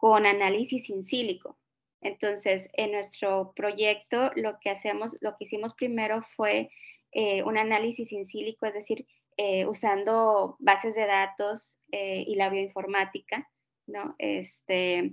con 0.00 0.24
análisis 0.24 0.88
in 0.88 1.04
sílico. 1.04 1.58
Entonces, 2.00 2.70
en 2.72 2.92
nuestro 2.92 3.52
proyecto 3.54 4.30
lo 4.34 4.58
que 4.58 4.70
hacemos, 4.70 5.16
lo 5.20 5.36
que 5.36 5.44
hicimos 5.44 5.74
primero 5.74 6.22
fue 6.36 6.70
eh, 7.12 7.42
un 7.42 7.58
análisis 7.58 8.10
in 8.12 8.26
sílico, 8.26 8.64
es 8.64 8.72
decir, 8.72 9.06
eh, 9.36 9.66
usando 9.66 10.56
bases 10.58 10.94
de 10.94 11.06
datos 11.06 11.74
eh, 11.92 12.24
y 12.26 12.36
la 12.36 12.48
bioinformática, 12.48 13.50
¿no? 13.86 14.14
Este, 14.18 15.12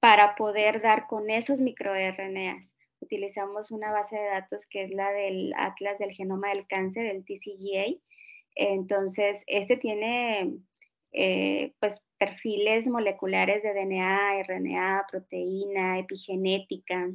para 0.00 0.34
poder 0.34 0.80
dar 0.82 1.06
con 1.06 1.30
esos 1.30 1.60
microRNAs. 1.60 2.70
Utilizamos 3.00 3.70
una 3.70 3.92
base 3.92 4.16
de 4.16 4.26
datos 4.26 4.66
que 4.66 4.82
es 4.82 4.90
la 4.90 5.12
del 5.12 5.52
Atlas 5.56 5.98
del 5.98 6.12
Genoma 6.12 6.48
del 6.48 6.66
Cáncer, 6.66 7.06
el 7.06 7.24
TCGA. 7.24 7.96
Entonces, 8.56 9.42
este 9.46 9.76
tiene 9.76 10.58
eh, 11.12 11.72
pues 11.80 12.02
perfiles 12.18 12.86
moleculares 12.86 13.62
de 13.62 13.74
DNA, 13.74 14.42
RNA, 14.42 15.06
proteína, 15.10 15.98
epigenética, 15.98 17.10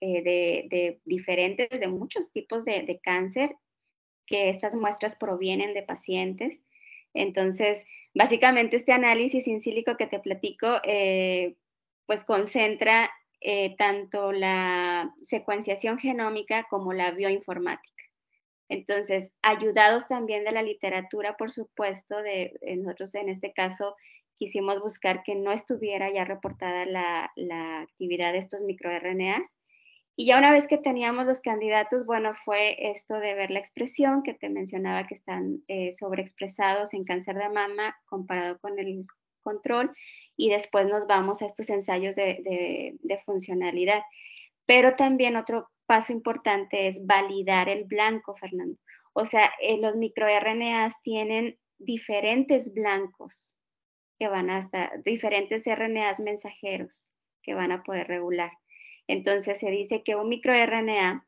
eh, 0.00 0.22
de, 0.22 1.00
diferentes, 1.04 1.68
de 1.68 1.88
muchos 1.88 2.32
tipos 2.32 2.64
de, 2.64 2.98
cáncer, 3.02 3.54
que 4.26 4.48
estas 4.48 4.74
muestras 4.74 5.14
provienen 5.14 5.74
de 5.74 5.82
pacientes. 5.82 6.58
Entonces, 7.12 7.84
básicamente 8.14 8.76
este 8.76 8.92
análisis 8.92 9.46
in 9.46 9.60
sílico 9.60 9.96
que 9.96 10.06
te 10.06 10.18
platico, 10.18 10.66
eh, 10.84 11.56
pues 12.10 12.24
concentra 12.24 13.08
tanto 13.78 14.32
la 14.32 15.14
secuenciación 15.24 15.96
genómica 15.96 16.66
como 16.68 16.92
la 16.92 17.12
bioinformática. 17.12 18.02
Entonces, 18.68 19.30
ayudados 19.42 20.08
también 20.08 20.42
de 20.42 20.50
la 20.50 20.62
literatura, 20.62 21.36
por 21.36 21.52
supuesto, 21.52 22.20
de, 22.20 22.58
nosotros 22.78 23.14
en 23.14 23.28
este 23.28 23.52
caso 23.52 23.94
quisimos 24.36 24.80
buscar 24.80 25.22
que 25.22 25.36
no 25.36 25.52
estuviera 25.52 26.12
ya 26.12 26.24
reportada 26.24 26.84
la, 26.84 27.30
actividad 27.82 28.32
de 28.32 28.38
estos 28.38 28.60
microRNAs. 28.62 29.48
Y 30.16 30.26
ya 30.26 30.36
una 30.36 30.50
vez 30.50 30.66
que 30.66 30.78
teníamos 30.78 31.26
los 31.26 31.40
candidatos, 31.40 32.04
bueno, 32.06 32.34
fue 32.44 32.90
esto 32.90 33.14
de 33.14 33.34
ver 33.34 33.52
la 33.52 33.60
expresión 33.60 34.24
que 34.24 34.34
te 34.34 34.48
mencionaba 34.48 35.06
que 35.06 35.14
están 35.14 35.62
eh, 35.68 35.92
sobreexpresados 35.92 36.92
en 36.92 37.04
cáncer 37.04 37.36
de 37.36 37.50
mama 37.50 37.96
comparado 38.06 38.58
con 38.58 38.80
el 38.80 38.88
control 39.40 39.92
y 40.36 40.50
después 40.50 40.86
nos 40.86 41.06
vamos 41.06 41.42
a 41.42 41.46
estos 41.46 41.70
ensayos 41.70 42.16
de, 42.16 42.98
funcionalidad. 43.24 44.02
Pero 44.66 44.96
también 44.96 45.36
otro 45.36 45.68
paso 45.86 46.12
importante 46.12 46.88
es 46.88 47.04
validar 47.04 47.68
el 47.68 47.84
blanco, 47.84 48.36
Fernando. 48.36 48.78
O 49.12 49.26
sea, 49.26 49.52
eh, 49.60 49.78
los 49.78 49.96
microRNAs 49.96 50.94
tienen 51.02 51.58
diferentes 51.78 52.72
blancos 52.72 53.56
que 54.18 54.28
van 54.28 54.50
hasta 54.50 54.92
diferentes 55.04 55.64
RNAs 55.64 56.20
mensajeros 56.20 57.06
que 57.42 57.54
van 57.54 57.72
a 57.72 57.82
poder 57.82 58.06
regular. 58.06 58.52
Entonces 59.08 59.58
se 59.58 59.70
dice 59.70 60.02
que 60.04 60.14
un 60.14 60.28
microRNA 60.28 61.26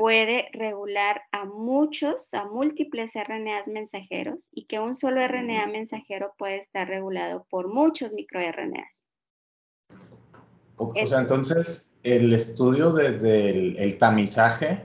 puede 0.00 0.48
regular 0.54 1.20
a 1.30 1.44
muchos, 1.44 2.32
a 2.32 2.46
múltiples 2.46 3.12
RNAs 3.12 3.68
mensajeros 3.68 4.48
y 4.50 4.64
que 4.64 4.80
un 4.80 4.96
solo 4.96 5.20
RNA 5.20 5.66
mensajero 5.66 6.32
puede 6.38 6.56
estar 6.56 6.88
regulado 6.88 7.46
por 7.50 7.68
muchos 7.68 8.10
microRNAs. 8.10 8.98
O, 10.76 10.94
sea, 11.04 11.18
entonces 11.18 11.94
el 12.02 12.32
estudio 12.32 12.94
desde 12.94 13.50
el, 13.50 13.98
tamizaje, 13.98 14.80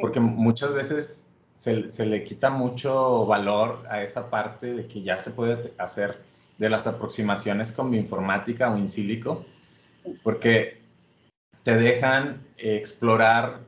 porque 0.00 0.18
muchas 0.18 0.72
veces 0.72 1.28
se, 1.52 1.90
se, 1.90 2.06
le 2.06 2.24
quita 2.24 2.48
mucho 2.48 3.26
valor 3.26 3.84
a 3.90 4.02
esa 4.02 4.30
parte 4.30 4.72
de 4.72 4.86
que 4.88 5.02
ya 5.02 5.18
se 5.18 5.30
puede 5.30 5.74
hacer 5.76 6.22
de 6.56 6.70
las 6.70 6.86
aproximaciones 6.86 7.70
con 7.70 7.90
bioinformática 7.90 8.72
o 8.72 8.78
in 8.78 8.88
sílico, 8.88 9.44
porque 10.22 10.80
te 11.64 11.76
dejan 11.76 12.46
explorar 12.56 13.67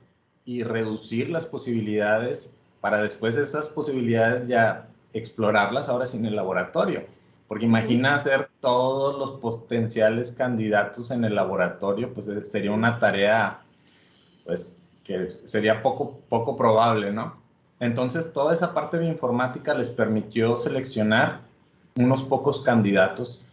y 0.51 0.65
reducir 0.65 1.31
las 1.31 1.47
posibilidades 1.47 2.53
para 2.81 3.01
después 3.01 3.37
esas 3.37 3.69
posibilidades 3.69 4.49
ya 4.49 4.89
explorarlas 5.13 5.89
ahora 5.89 6.07
sin 6.07 6.27
el 6.27 6.35
laboratorio. 6.35 7.05
Porque 7.47 7.67
imagina 7.67 8.17
hacer 8.17 8.51
todos 8.59 9.17
los 9.17 9.41
potenciales 9.41 10.33
candidatos 10.33 11.13
en 11.13 11.25
el 11.25 11.37
laboratorio, 11.37 12.13
pues 12.13 12.27
eh, 12.27 12.45
sería 12.45 12.73
una 12.73 12.99
tarea, 12.99 13.61
pues, 14.45 14.77
que 15.05 15.31
sería 15.31 15.83
poco, 15.83 16.19
poco 16.29 16.57
probable, 16.57 17.13
¿no? 17.13 17.37
Entonces, 17.79 18.33
toda 18.33 18.53
esa 18.53 18.75
parte 18.75 18.99
de 18.99 19.07
informática 19.07 19.73
les 19.73 19.91
permitió 19.91 20.57
seleccionar 20.57 21.43
unos 21.95 22.25
pocos 22.25 22.61
candidatos 22.61 23.47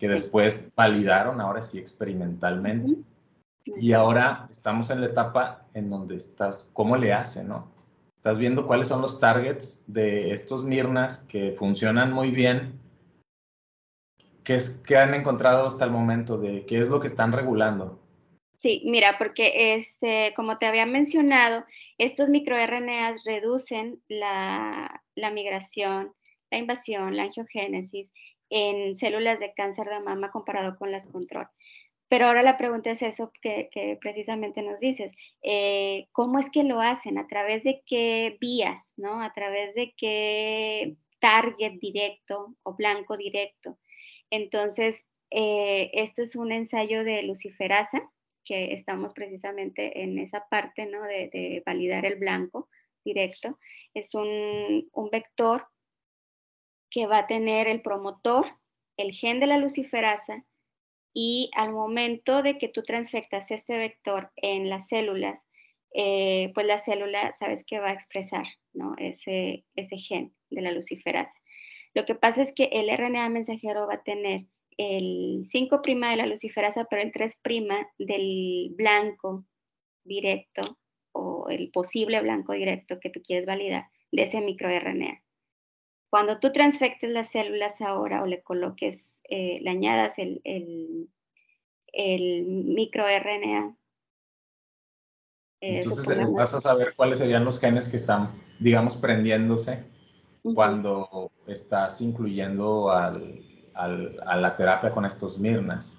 que 0.00 0.08
después 0.08 0.72
validaron, 0.74 1.40
ahora 1.40 1.62
sí 1.62 1.78
experimentalmente. 1.78 2.96
Y 3.78 3.92
ahora 3.92 4.48
estamos 4.50 4.90
en 4.90 5.00
la 5.00 5.06
etapa 5.06 5.66
en 5.74 5.90
donde 5.90 6.16
estás, 6.16 6.70
¿cómo 6.72 6.96
le 6.96 7.12
hace, 7.12 7.44
no? 7.44 7.72
Estás 8.16 8.38
viendo 8.38 8.66
cuáles 8.66 8.88
son 8.88 9.00
los 9.00 9.18
targets 9.18 9.84
de 9.86 10.32
estos 10.32 10.62
Mirnas 10.62 11.18
que 11.18 11.52
funcionan 11.52 12.12
muy 12.12 12.30
bien. 12.30 12.78
¿Qué, 14.44 14.54
es, 14.56 14.82
qué 14.86 14.96
han 14.96 15.14
encontrado 15.14 15.66
hasta 15.66 15.84
el 15.84 15.90
momento 15.90 16.36
de 16.36 16.66
qué 16.66 16.78
es 16.78 16.88
lo 16.88 17.00
que 17.00 17.06
están 17.06 17.32
regulando? 17.32 17.98
Sí, 18.58 18.82
mira, 18.84 19.16
porque 19.16 19.74
este, 19.74 20.34
como 20.36 20.58
te 20.58 20.66
había 20.66 20.84
mencionado, 20.84 21.64
estos 21.96 22.28
microRNAs 22.28 23.24
reducen 23.24 24.02
la, 24.08 25.02
la 25.14 25.30
migración, 25.30 26.12
la 26.50 26.58
invasión, 26.58 27.16
la 27.16 27.22
angiogénesis 27.22 28.10
en 28.50 28.96
células 28.96 29.38
de 29.40 29.54
cáncer 29.54 29.88
de 29.88 30.00
mama 30.00 30.30
comparado 30.30 30.76
con 30.76 30.92
las 30.92 31.06
control. 31.06 31.48
Pero 32.10 32.26
ahora 32.26 32.42
la 32.42 32.58
pregunta 32.58 32.90
es 32.90 33.02
eso 33.02 33.32
que, 33.40 33.70
precisamente 34.00 34.62
nos 34.62 34.80
dices. 34.80 35.12
Eh, 35.42 36.08
¿Cómo 36.10 36.40
es 36.40 36.50
que 36.50 36.64
lo 36.64 36.80
hacen? 36.80 37.18
¿A 37.18 37.28
través 37.28 37.62
de 37.62 37.84
qué 37.86 38.36
vías? 38.40 38.82
¿no? 38.96 39.22
¿A 39.22 39.32
través 39.32 39.76
de 39.76 39.94
qué 39.96 40.96
target 41.20 41.74
directo 41.80 42.56
o 42.64 42.74
blanco 42.74 43.16
directo? 43.16 43.78
Entonces, 44.28 45.06
eh, 45.30 45.92
esto 45.94 46.22
es 46.24 46.34
un 46.34 46.50
ensayo 46.50 47.04
de 47.04 47.22
luciferasa, 47.22 48.10
que 48.44 48.72
estamos 48.74 49.12
precisamente 49.12 50.02
en 50.02 50.18
esa 50.18 50.48
parte 50.50 50.86
¿no? 50.86 51.04
de, 51.04 51.62
validar 51.64 52.06
el 52.06 52.16
blanco 52.16 52.68
directo. 53.04 53.56
Es 53.94 54.16
un, 54.16 54.88
un 54.92 55.10
vector 55.10 55.68
que 56.90 57.06
va 57.06 57.18
a 57.18 57.26
tener 57.28 57.68
el 57.68 57.82
promotor, 57.82 58.46
el 58.96 59.12
gen 59.12 59.38
de 59.38 59.46
la 59.46 59.58
luciferasa, 59.58 60.44
y 61.12 61.50
al 61.54 61.72
momento 61.72 62.42
de 62.42 62.58
que 62.58 62.68
tú 62.68 62.82
transfectas 62.82 63.50
este 63.50 63.76
vector 63.76 64.30
en 64.36 64.68
las 64.68 64.88
células, 64.88 65.40
eh, 65.94 66.52
pues 66.54 66.66
la 66.66 66.78
célula 66.78 67.32
sabes 67.32 67.64
que 67.66 67.80
va 67.80 67.88
a 67.90 67.94
expresar 67.94 68.44
¿no? 68.72 68.94
ese, 68.98 69.64
ese 69.74 69.96
gen 69.96 70.34
de 70.50 70.62
la 70.62 70.70
luciferasa. 70.70 71.34
Lo 71.94 72.04
que 72.04 72.14
pasa 72.14 72.42
es 72.42 72.52
que 72.54 72.64
el 72.72 72.88
RNA 72.96 73.28
mensajero 73.30 73.88
va 73.88 73.94
a 73.94 74.02
tener 74.02 74.42
el 74.76 75.44
5' 75.46 75.82
de 75.82 76.16
la 76.16 76.26
luciferasa, 76.26 76.84
pero 76.84 77.02
el 77.02 77.12
3' 77.12 77.38
del 77.98 78.70
blanco 78.76 79.44
directo 80.04 80.78
o 81.12 81.48
el 81.48 81.70
posible 81.70 82.20
blanco 82.20 82.52
directo 82.52 83.00
que 83.00 83.10
tú 83.10 83.20
quieres 83.22 83.46
validar 83.46 83.88
de 84.12 84.22
ese 84.22 84.40
microRNA. 84.40 85.22
Cuando 86.08 86.40
tú 86.40 86.52
transfectes 86.52 87.10
las 87.10 87.30
células 87.30 87.80
ahora 87.80 88.22
o 88.22 88.26
le 88.26 88.42
coloques 88.42 89.19
eh, 89.30 89.60
le 89.62 89.70
añadas 89.70 90.18
el, 90.18 90.40
el, 90.44 91.08
el 91.92 92.44
microRNA. 92.46 93.76
Eh, 95.60 95.80
Entonces 95.80 96.16
eh, 96.16 96.26
vas 96.30 96.54
a 96.54 96.60
saber 96.60 96.94
cuáles 96.96 97.18
serían 97.18 97.44
los 97.44 97.60
genes 97.60 97.88
que 97.88 97.96
están, 97.96 98.32
digamos, 98.58 98.96
prendiéndose 98.96 99.84
cuando 100.54 101.30
estás 101.46 102.00
incluyendo 102.00 102.90
al, 102.90 103.44
al, 103.74 104.18
a 104.26 104.36
la 104.36 104.56
terapia 104.56 104.92
con 104.92 105.04
estos 105.04 105.38
mirnas. 105.38 105.98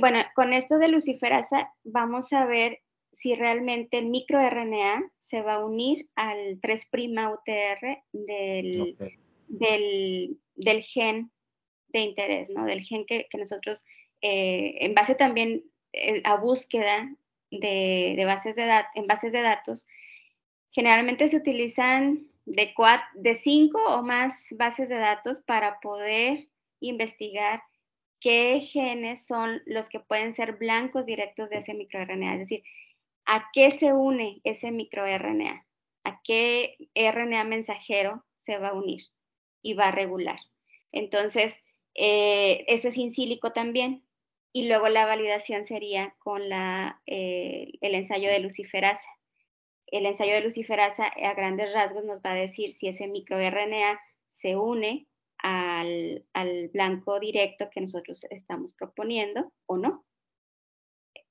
bueno, 0.00 0.20
con 0.34 0.52
esto 0.52 0.78
de 0.78 0.88
luciferasa 0.88 1.72
vamos 1.84 2.32
a 2.32 2.44
ver 2.46 2.80
si 3.18 3.34
realmente 3.34 3.98
el 3.98 4.06
microRNA 4.06 5.10
se 5.18 5.42
va 5.42 5.54
a 5.54 5.64
unir 5.64 6.08
al 6.14 6.60
3' 6.60 6.86
UTR 6.92 8.04
del, 8.12 8.96
del, 9.48 10.38
del, 10.54 10.82
gen 10.82 11.32
de 11.88 12.00
interés, 12.00 12.48
¿no? 12.50 12.64
Del 12.64 12.82
gen 12.82 13.06
que, 13.06 13.28
nosotros, 13.34 13.84
eh, 14.20 14.76
en 14.80 14.94
base 14.94 15.14
también 15.14 15.64
eh, 15.92 16.22
a 16.24 16.36
búsqueda 16.36 17.14
de, 17.50 18.22
bases 18.26 18.54
de 18.56 18.66
datos, 18.66 18.90
en 18.94 19.06
bases 19.06 19.32
de 19.32 19.42
datos, 19.42 19.86
generalmente 20.70 21.28
se 21.28 21.36
utilizan 21.36 22.26
de, 22.44 22.74
de 23.14 23.34
cinco 23.34 23.82
o 23.86 24.02
más 24.02 24.48
bases 24.52 24.88
de 24.88 24.98
datos 24.98 25.40
para 25.40 25.80
poder 25.80 26.38
investigar 26.80 27.62
qué 28.20 28.60
genes 28.60 29.26
son 29.26 29.62
los 29.66 29.88
que 29.88 30.00
pueden 30.00 30.34
ser 30.34 30.56
blancos 30.56 31.06
directos 31.06 31.48
de 31.50 31.58
ese 31.58 31.74
microRNA, 31.74 32.34
es 32.34 32.40
decir, 32.40 32.62
a 33.26 33.48
qué 33.52 33.70
se 33.70 33.92
une 33.92 34.40
ese 34.44 34.70
microRNA, 34.70 35.66
a 36.04 36.20
qué 36.24 36.76
RNA 36.94 37.44
mensajero 37.44 38.24
se 38.40 38.58
va 38.58 38.68
a 38.68 38.74
unir 38.74 39.02
y 39.62 39.74
va 39.74 39.88
a 39.88 39.92
regular. 39.92 40.38
Entonces, 40.92 41.54
eh, 42.00 42.64
eso 42.68 42.88
es 42.88 42.96
in 42.96 43.12
sílico 43.12 43.52
también. 43.52 44.04
Y 44.52 44.68
luego 44.68 44.88
la 44.88 45.04
validación 45.04 45.66
sería 45.66 46.14
con 46.18 46.48
la, 46.48 47.02
eh, 47.06 47.72
el 47.80 47.94
ensayo 47.94 48.30
de 48.30 48.38
luciferasa. 48.38 49.02
El 49.88 50.06
ensayo 50.06 50.34
de 50.34 50.42
luciferasa 50.42 51.06
a 51.06 51.34
grandes 51.34 51.72
rasgos 51.72 52.04
nos 52.04 52.18
va 52.18 52.32
a 52.32 52.34
decir 52.34 52.70
si 52.72 52.88
ese 52.88 53.08
microRNA 53.08 54.00
se 54.32 54.56
une 54.56 55.08
al, 55.38 56.24
blanco 56.72 57.18
directo 57.18 57.68
que 57.70 57.80
nosotros 57.80 58.24
estamos 58.30 58.72
proponiendo 58.74 59.52
o 59.66 59.76
no. 59.76 60.04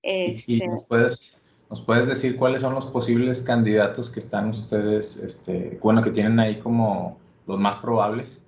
y, 0.02 0.32
este 0.32 0.68
nos, 0.68 0.86
puedes, 0.86 1.42
nos 1.70 1.82
puedes 1.82 2.08
decir 2.08 2.38
cuáles 2.38 2.62
son 2.62 2.74
los 2.74 2.86
posibles 2.86 3.42
candidatos 3.42 4.10
que 4.10 4.20
están 4.20 4.50
ustedes, 4.50 5.18
este, 5.18 5.80
bueno, 5.82 6.02
que 6.02 6.12
tienen 6.12 6.40
ahí 6.40 6.60
como 6.60 7.20
los 7.46 7.60
más 7.60 7.78
probables. 7.78 8.44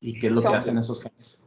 ¿Y 0.00 0.18
qué 0.18 0.28
es 0.28 0.32
lo 0.32 0.40
que 0.40 0.48
hacen 0.48 0.78
esos 0.78 1.02
genes? 1.02 1.46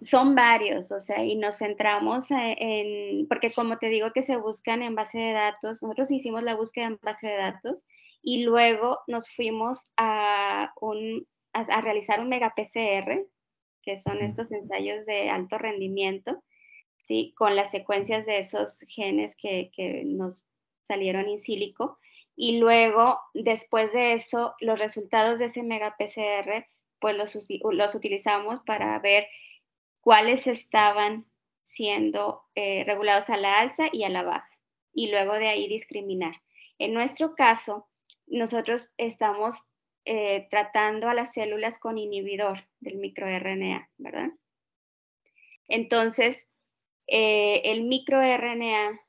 Son 0.00 0.34
varios, 0.34 0.90
o 0.90 1.00
sea, 1.00 1.24
y 1.24 1.36
nos 1.36 1.58
centramos 1.58 2.26
en, 2.30 3.28
porque 3.28 3.52
como 3.52 3.78
te 3.78 3.88
digo 3.88 4.12
que 4.12 4.24
se 4.24 4.36
buscan 4.36 4.82
en 4.82 4.96
base 4.96 5.18
de 5.18 5.32
datos, 5.32 5.80
nosotros 5.82 6.10
hicimos 6.10 6.42
la 6.42 6.56
búsqueda 6.56 6.86
en 6.86 6.98
base 7.00 7.28
de 7.28 7.36
datos 7.36 7.84
y 8.20 8.42
luego 8.42 8.98
nos 9.06 9.28
fuimos 9.30 9.78
a, 9.96 10.72
un, 10.80 11.26
a, 11.52 11.80
realizar 11.80 12.18
un 12.20 12.28
mega 12.28 12.52
PCR, 12.56 13.24
que 13.82 13.98
son 14.00 14.20
estos 14.20 14.50
ensayos 14.50 15.06
de 15.06 15.30
alto 15.30 15.58
rendimiento, 15.58 16.42
¿sí? 17.06 17.32
con 17.36 17.54
las 17.54 17.70
secuencias 17.70 18.26
de 18.26 18.40
esos 18.40 18.78
genes 18.88 19.36
que, 19.36 19.70
que 19.72 20.02
nos 20.04 20.42
salieron 20.82 21.28
in 21.28 21.40
sílico. 21.40 21.98
Y 22.34 22.58
luego, 22.58 23.20
después 23.34 23.92
de 23.92 24.14
eso, 24.14 24.54
los 24.60 24.78
resultados 24.78 25.38
de 25.38 25.44
ese 25.44 25.62
mega 25.62 25.96
PCR 25.96 26.66
pues 27.02 27.16
los, 27.18 27.36
los 27.72 27.94
utilizamos 27.94 28.60
para 28.64 28.98
ver 29.00 29.26
cuáles 30.00 30.46
estaban 30.46 31.26
siendo 31.62 32.44
eh, 32.54 32.84
regulados 32.84 33.28
a 33.28 33.36
la 33.36 33.60
alza 33.60 33.84
y 33.92 34.04
a 34.04 34.08
la 34.08 34.22
baja, 34.22 34.48
y 34.94 35.10
luego 35.10 35.34
de 35.34 35.48
ahí 35.48 35.68
discriminar. 35.68 36.36
En 36.78 36.94
nuestro 36.94 37.34
caso, 37.34 37.88
nosotros 38.26 38.90
estamos 38.96 39.56
eh, 40.04 40.46
tratando 40.50 41.08
a 41.08 41.14
las 41.14 41.32
células 41.32 41.78
con 41.78 41.98
inhibidor 41.98 42.66
del 42.80 42.96
microRNA, 42.96 43.90
¿verdad? 43.98 44.30
Entonces, 45.68 46.48
eh, 47.06 47.62
el 47.64 47.82
microRNA, 47.84 49.00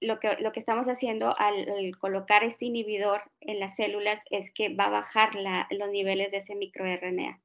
lo 0.00 0.20
que, 0.20 0.36
lo 0.40 0.52
que 0.52 0.60
estamos 0.60 0.86
haciendo 0.86 1.34
al, 1.38 1.96
colocar 1.98 2.44
este 2.44 2.66
inhibidor 2.66 3.22
en 3.40 3.60
las 3.60 3.76
células 3.76 4.20
es 4.30 4.52
que 4.52 4.74
va 4.74 4.84
a 4.84 4.90
bajar 4.90 5.32
los 5.70 5.90
niveles 5.90 6.30
de 6.30 6.38
ese 6.38 6.54
microRNA, 6.54 7.40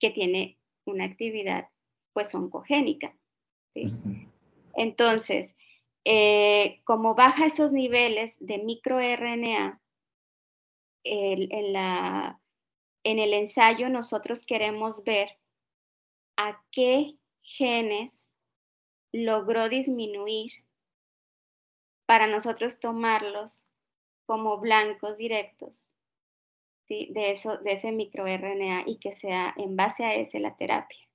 que 0.00 0.10
tiene 0.10 0.58
una 0.84 1.04
actividad 1.04 1.68
pues 2.12 2.34
oncogénica. 2.34 3.14
Entonces, 4.74 5.54
eh, 6.04 6.80
como 6.84 7.14
baja 7.14 7.46
esos 7.46 7.72
niveles 7.72 8.34
de 8.40 8.58
microRNA, 8.58 9.80
en, 11.04 11.72
la, 11.72 12.40
en 13.02 13.18
el 13.18 13.34
ensayo 13.34 13.88
nosotros 13.88 14.46
queremos 14.46 15.02
ver 15.04 15.30
a 16.36 16.62
qué 16.70 17.16
genes 17.42 18.20
logró 19.12 19.68
disminuir 19.68 20.52
para 22.12 22.26
nosotros 22.26 22.78
tomarlos 22.78 23.66
como 24.26 24.58
blancos 24.58 25.16
directos 25.16 25.90
de, 26.86 27.30
eso, 27.30 27.56
de 27.56 27.72
ese 27.72 27.90
microRNA 27.90 28.82
y 28.84 28.98
que 28.98 29.16
sea 29.16 29.54
en 29.56 29.76
base 29.76 30.04
a 30.04 30.14
ese 30.14 30.38
la 30.38 30.54
terapia. 30.54 31.08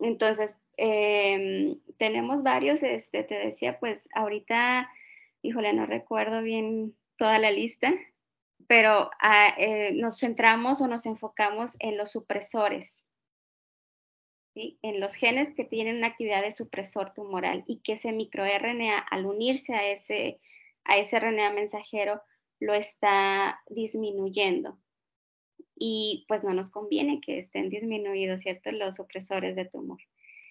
Entonces, 0.00 0.54
em, 0.76 1.80
tenemos 1.96 2.42
varios, 2.42 2.82
este, 2.82 3.22
te 3.22 3.38
decía, 3.38 3.80
pues 3.80 4.06
ahorita, 4.14 4.90
híjole, 5.40 5.72
no 5.72 5.86
recuerdo 5.86 6.42
bien 6.42 6.94
toda 7.16 7.38
la 7.38 7.50
lista, 7.50 7.94
pero 8.66 9.10
ah, 9.18 9.54
eh, 9.56 9.92
nos 9.94 10.18
centramos 10.18 10.82
o 10.82 10.88
nos 10.88 11.06
enfocamos 11.06 11.70
en 11.78 11.96
los 11.96 12.10
supresores, 12.10 12.99
en 14.54 15.00
los 15.00 15.14
genes 15.14 15.52
que 15.54 15.64
tienen 15.64 15.96
una 15.96 16.08
actividad 16.08 16.42
de 16.42 16.52
supresor 16.52 17.12
tumoral 17.14 17.64
y 17.66 17.80
que 17.80 17.94
ese 17.94 18.12
microRNA, 18.12 18.98
al 18.98 19.26
unirse 19.26 19.74
a 19.74 19.88
ese, 19.88 20.40
a 20.84 20.98
ese 20.98 21.18
RNA 21.18 21.52
mensajero, 21.52 22.20
lo 22.58 22.74
está 22.74 23.60
disminuyendo. 23.68 24.78
Y 25.76 26.26
pues 26.28 26.44
no 26.44 26.52
nos 26.52 26.70
conviene 26.70 27.20
que 27.20 27.38
estén 27.38 27.70
disminuidos, 27.70 28.42
¿cierto? 28.42 28.70
Los 28.72 28.96
supresores 28.96 29.56
de 29.56 29.64
tumor. 29.64 29.98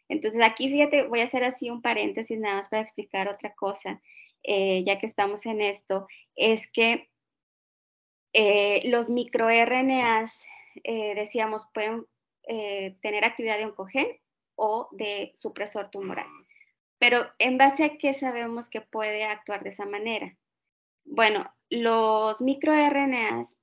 Entonces 0.08 0.42
aquí, 0.44 0.70
fíjate, 0.70 1.04
voy 1.04 1.20
a 1.20 1.26
hacer 1.26 1.44
así 1.44 1.70
un 1.70 1.84
paréntesis 1.84 2.40
nada 2.40 2.58
más 2.58 2.70
para 2.70 2.82
explicar 2.82 3.28
otra 3.28 3.54
cosa. 3.54 4.02
Eh, 4.44 4.84
ya 4.86 4.98
que 4.98 5.06
estamos 5.06 5.46
en 5.46 5.62
esto, 5.62 6.08
es 6.36 6.68
que 6.72 7.10
eh, 8.34 8.82
los 8.90 9.10
microRNAs, 9.10 10.36
eh, 10.84 11.14
decíamos, 11.14 11.68
pueden 11.74 12.06
tener 13.02 13.24
actividad 13.24 13.58
de 13.58 13.66
oncogen 13.66 14.08
o 14.56 14.90
de 14.92 15.32
supresor 15.36 15.92
tumoral. 15.92 16.28
Pero 16.98 17.26
en 17.38 17.58
base 17.58 17.84
a 17.86 17.98
qué 17.98 18.14
sabemos 18.14 18.68
que 18.68 18.82
puede 18.82 19.24
actuar 19.24 19.64
de 19.64 19.70
esa 19.70 19.86
manera. 19.86 20.36
Bueno, 21.06 21.54
los 21.70 22.42
microRNAs, 22.42 23.56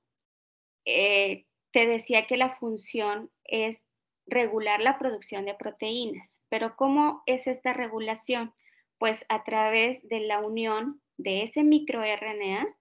te 0.85 1.45
decía 1.73 2.25
que 2.27 2.37
la 2.37 2.55
función 2.55 3.29
es 3.43 3.81
regular 4.25 4.79
la 4.79 4.97
producción 4.97 5.45
de 5.45 5.53
proteínas. 5.53 6.29
Pero 6.49 6.75
¿cómo 6.77 7.23
es 7.25 7.45
esta 7.45 7.73
regulación? 7.73 8.53
Pues 8.97 9.25
a 9.27 9.43
través 9.43 10.07
de 10.07 10.21
la 10.21 10.39
unión 10.39 11.01
de 11.17 11.43
ese 11.43 11.63
microRNA 11.63 12.76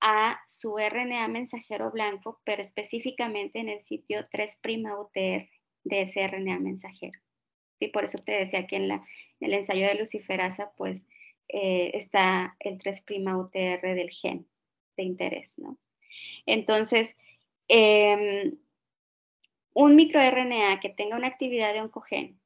a 0.00 0.40
su 0.46 0.76
RNA 0.78 1.28
mensajero 1.28 1.90
blanco, 1.90 2.40
pero 2.44 2.62
específicamente 2.62 3.58
en 3.58 3.68
el 3.68 3.84
sitio 3.84 4.24
3' 4.30 4.58
UTR 4.64 5.48
de 5.84 6.02
ese 6.02 6.26
RNA 6.26 6.58
mensajero. 6.58 7.18
Y 7.78 7.88
por 7.88 8.04
eso 8.04 8.18
te 8.18 8.32
decía 8.32 8.66
que 8.66 8.76
en, 8.76 9.02
el 9.40 9.54
ensayo 9.54 9.86
de 9.86 9.94
luciferasa, 9.94 10.72
pues 10.76 11.06
eh, 11.48 11.92
está 11.94 12.56
el 12.60 12.78
3' 12.78 13.02
UTR 13.06 13.94
del 13.94 14.10
gen 14.10 14.46
de 14.96 15.02
interés, 15.02 15.50
¿no? 15.56 15.78
Entonces, 16.46 17.16
em, 17.68 18.58
un 19.74 19.96
microRNA 19.96 20.80
que 20.80 20.90
tenga 20.90 21.16
una 21.16 21.28
actividad 21.28 21.72
de 21.72 21.80
oncogen 21.80 22.40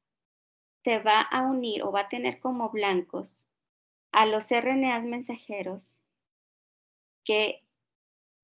se 0.83 0.99
va 0.99 1.21
a 1.21 1.41
unir 1.41 1.83
o 1.83 1.91
va 1.91 2.01
a 2.01 2.09
tener 2.09 2.39
como 2.39 2.69
blancos 2.69 3.35
a 4.11 4.25
los 4.25 4.49
RNAs 4.51 5.03
mensajeros 5.03 6.01
que 7.25 7.63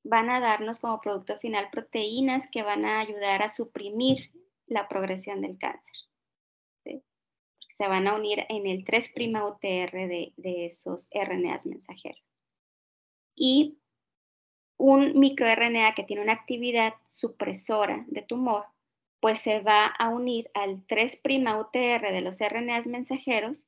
van 0.03 0.29
a 0.29 0.39
darnos 0.39 0.79
como 0.79 0.99
producto 0.99 1.37
final 1.37 1.69
proteínas 1.71 2.49
que 2.51 2.63
van 2.63 2.85
a 2.85 2.99
ayudar 2.99 3.43
a 3.43 3.49
suprimir 3.49 4.31
la 4.67 4.87
progresión 4.87 5.41
del 5.41 5.57
cáncer. 5.57 5.93
Se 6.83 7.87
van 7.87 8.07
a 8.07 8.15
unir 8.15 8.45
en 8.49 8.67
el 8.67 8.83
3' 8.83 9.11
UTR 9.15 9.91
de, 10.07 10.33
de 10.37 10.65
esos 10.65 11.09
RNAs 11.13 11.65
mensajeros. 11.65 12.23
Y 13.35 13.79
un 14.77 15.17
microRNA 15.17 15.95
que 15.95 16.03
tiene 16.03 16.21
una 16.21 16.33
actividad 16.33 16.93
supresora 17.09 18.03
de 18.07 18.21
tumor 18.21 18.65
pues 19.21 19.39
se 19.39 19.61
va 19.61 19.85
a 19.85 20.09
unir 20.09 20.49
al 20.53 20.85
3' 20.87 21.21
UTR 21.23 22.11
de 22.11 22.21
los 22.21 22.39
RNAs 22.39 22.87
mensajeros, 22.87 23.65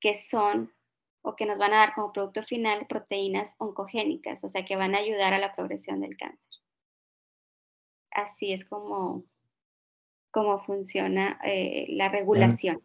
que 0.00 0.14
son 0.14 0.74
o 1.22 1.36
que 1.36 1.46
nos 1.46 1.58
van 1.58 1.72
a 1.72 1.78
dar 1.78 1.94
como 1.94 2.12
producto 2.12 2.42
final 2.42 2.86
proteínas 2.88 3.54
oncogénicas, 3.58 4.42
o 4.44 4.48
sea, 4.48 4.64
que 4.64 4.76
van 4.76 4.94
a 4.94 4.98
ayudar 4.98 5.34
a 5.34 5.38
la 5.38 5.54
progresión 5.54 6.00
del 6.00 6.16
cáncer. 6.16 6.38
Así 8.10 8.52
es 8.52 8.64
como, 8.64 9.24
como 10.30 10.60
funciona 10.60 11.38
eh, 11.44 11.86
la 11.90 12.08
regulación. 12.08 12.80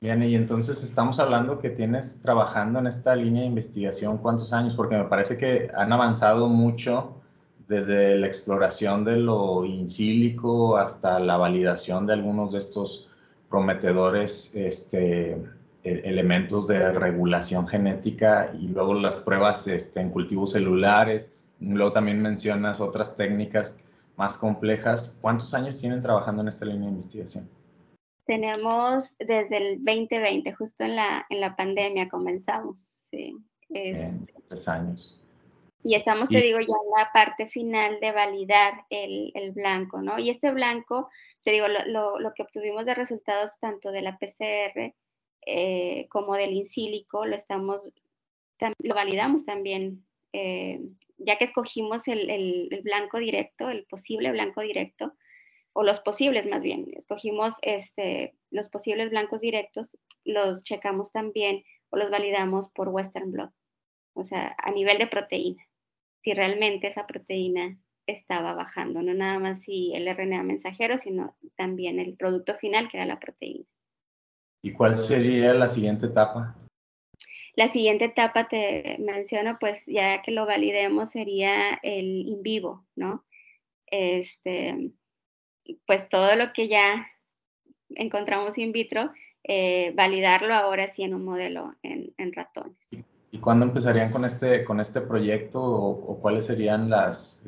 Bien. 0.00 0.22
y 0.22 0.34
entonces 0.34 0.82
estamos 0.84 1.18
hablando 1.18 1.58
que 1.58 1.70
tienes 1.70 2.20
trabajando 2.20 2.78
en 2.78 2.86
esta 2.86 3.16
línea 3.16 3.42
de 3.42 3.48
investigación 3.48 4.18
cuántos 4.18 4.52
años, 4.52 4.74
porque 4.74 4.96
me 4.96 5.04
parece 5.04 5.38
que 5.38 5.70
han 5.74 5.92
avanzado 5.92 6.48
mucho 6.48 7.22
desde 7.66 8.16
la 8.16 8.26
exploración 8.26 9.04
de 9.04 9.16
lo 9.16 9.64
insílico 9.64 10.76
hasta 10.76 11.18
la 11.18 11.36
validación 11.36 12.06
de 12.06 12.12
algunos 12.12 12.52
de 12.52 12.58
estos 12.58 13.08
prometedores 13.48 14.54
este, 14.54 15.42
elementos 15.86 16.66
de 16.66 16.92
regulación 16.92 17.66
genética 17.66 18.52
y 18.58 18.68
luego 18.68 18.94
las 18.94 19.16
pruebas 19.16 19.66
este, 19.68 20.00
en 20.00 20.10
cultivos 20.10 20.52
celulares. 20.52 21.32
Luego 21.60 21.92
también 21.92 22.20
mencionas 22.20 22.80
otras 22.80 23.16
técnicas 23.16 23.78
más 24.16 24.36
complejas. 24.36 25.18
¿Cuántos 25.20 25.54
años 25.54 25.80
tienen 25.80 26.00
trabajando 26.00 26.42
en 26.42 26.48
esta 26.48 26.64
línea 26.64 26.82
de 26.82 26.94
investigación? 26.94 27.48
Tenemos 28.26 29.16
desde 29.18 29.56
el 29.56 29.84
2020, 29.84 30.52
justo 30.52 30.84
en 30.84 30.96
la, 30.96 31.24
en 31.30 31.40
la 31.40 31.54
pandemia 31.54 32.08
comenzamos. 32.08 32.92
Sí, 33.10 33.36
tres 33.68 34.68
años. 34.68 35.22
Y 35.86 35.94
estamos, 35.94 36.28
te 36.28 36.40
digo, 36.40 36.58
ya 36.58 36.64
en 36.64 36.90
la 36.98 37.12
parte 37.12 37.46
final 37.46 38.00
de 38.00 38.10
validar 38.10 38.84
el, 38.90 39.52
blanco, 39.52 40.02
¿no? 40.02 40.18
Y 40.18 40.30
este 40.30 40.50
blanco, 40.50 41.08
te 41.44 41.52
digo, 41.52 41.66
lo, 41.68 42.34
que 42.34 42.42
obtuvimos 42.42 42.84
de 42.86 42.94
resultados 42.96 43.52
tanto 43.60 43.92
de 43.92 44.02
la 44.02 44.18
PCR 44.18 44.92
eh, 45.46 46.06
como 46.10 46.34
del 46.34 46.52
insílico, 46.52 47.24
lo 47.24 47.36
estamos, 47.36 47.82
lo 48.78 48.94
validamos 48.94 49.44
también, 49.44 50.04
eh, 50.32 50.80
ya 51.18 51.38
que 51.38 51.44
escogimos 51.44 52.08
el, 52.08 52.80
blanco 52.82 53.18
directo, 53.18 53.70
el 53.70 53.84
posible 53.86 54.30
blanco 54.32 54.60
directo, 54.60 55.14
o 55.72 55.82
los 55.82 56.00
posibles 56.00 56.46
más 56.46 56.62
bien, 56.62 56.86
escogimos 56.96 57.54
este, 57.62 58.34
los 58.50 58.68
posibles 58.68 59.10
blancos 59.10 59.40
directos, 59.40 59.96
los 60.24 60.64
checamos 60.64 61.12
también 61.12 61.64
o 61.90 61.96
los 61.96 62.10
validamos 62.10 62.70
por 62.70 62.88
Western 62.88 63.32
Blot, 63.32 63.52
o 64.14 64.24
sea, 64.24 64.54
a 64.58 64.70
nivel 64.72 64.98
de 64.98 65.06
proteína 65.06 65.66
si 66.26 66.34
realmente 66.34 66.88
esa 66.88 67.06
proteína 67.06 67.78
estaba 68.04 68.52
bajando, 68.52 69.00
no 69.00 69.14
nada 69.14 69.38
más 69.38 69.60
si 69.60 69.92
el 69.94 70.12
RNA 70.12 70.42
mensajero, 70.42 70.98
sino 70.98 71.36
también 71.54 72.00
el 72.00 72.16
producto 72.16 72.56
final, 72.56 72.88
que 72.88 72.96
era 72.96 73.06
la 73.06 73.20
proteína. 73.20 73.64
¿Y 74.62 74.72
cuál 74.72 74.94
sería 74.94 75.54
la 75.54 75.68
siguiente 75.68 76.06
etapa? 76.06 76.56
La 77.54 77.68
siguiente 77.68 78.06
etapa, 78.06 78.48
te 78.48 78.96
menciono, 78.98 79.58
pues 79.58 79.84
ya 79.86 80.22
que 80.22 80.30
lo 80.30 80.44
validemos, 80.44 81.10
sería 81.10 81.74
el 81.82 82.26
in 82.26 82.42
vivo, 82.42 82.84
¿no? 82.96 83.24
Este, 83.86 84.92
pues 85.86 86.08
todo 86.08 86.36
lo 86.36 86.52
que 86.52 86.68
ya 86.68 87.06
encontramos 87.90 88.58
in 88.58 88.72
vitro, 88.72 89.12
eh, 89.44 89.92
validarlo 89.94 90.54
ahora 90.54 90.88
sí 90.88 91.02
en 91.02 91.14
un 91.14 91.24
modelo 91.24 91.74
en, 91.82 92.12
en 92.18 92.32
ratones. 92.32 92.76
¿Y 93.36 93.38
cuándo 93.38 93.66
empezarían 93.66 94.10
con 94.10 94.24
este, 94.24 94.64
con 94.64 94.80
este 94.80 95.02
proyecto 95.02 95.62
o, 95.62 96.18
cuáles 96.20 96.46
serían 96.46 96.88
las, 96.88 97.44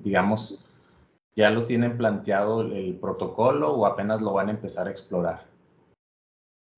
digamos, 0.00 0.64
ya 1.34 1.50
lo 1.50 1.64
tienen 1.64 1.96
planteado 1.96 2.60
el, 2.60 2.94
protocolo 2.94 3.72
o 3.72 3.84
apenas 3.84 4.20
lo 4.20 4.32
van 4.32 4.48
a 4.48 4.52
empezar 4.52 4.86
a 4.86 4.90
explorar? 4.90 5.46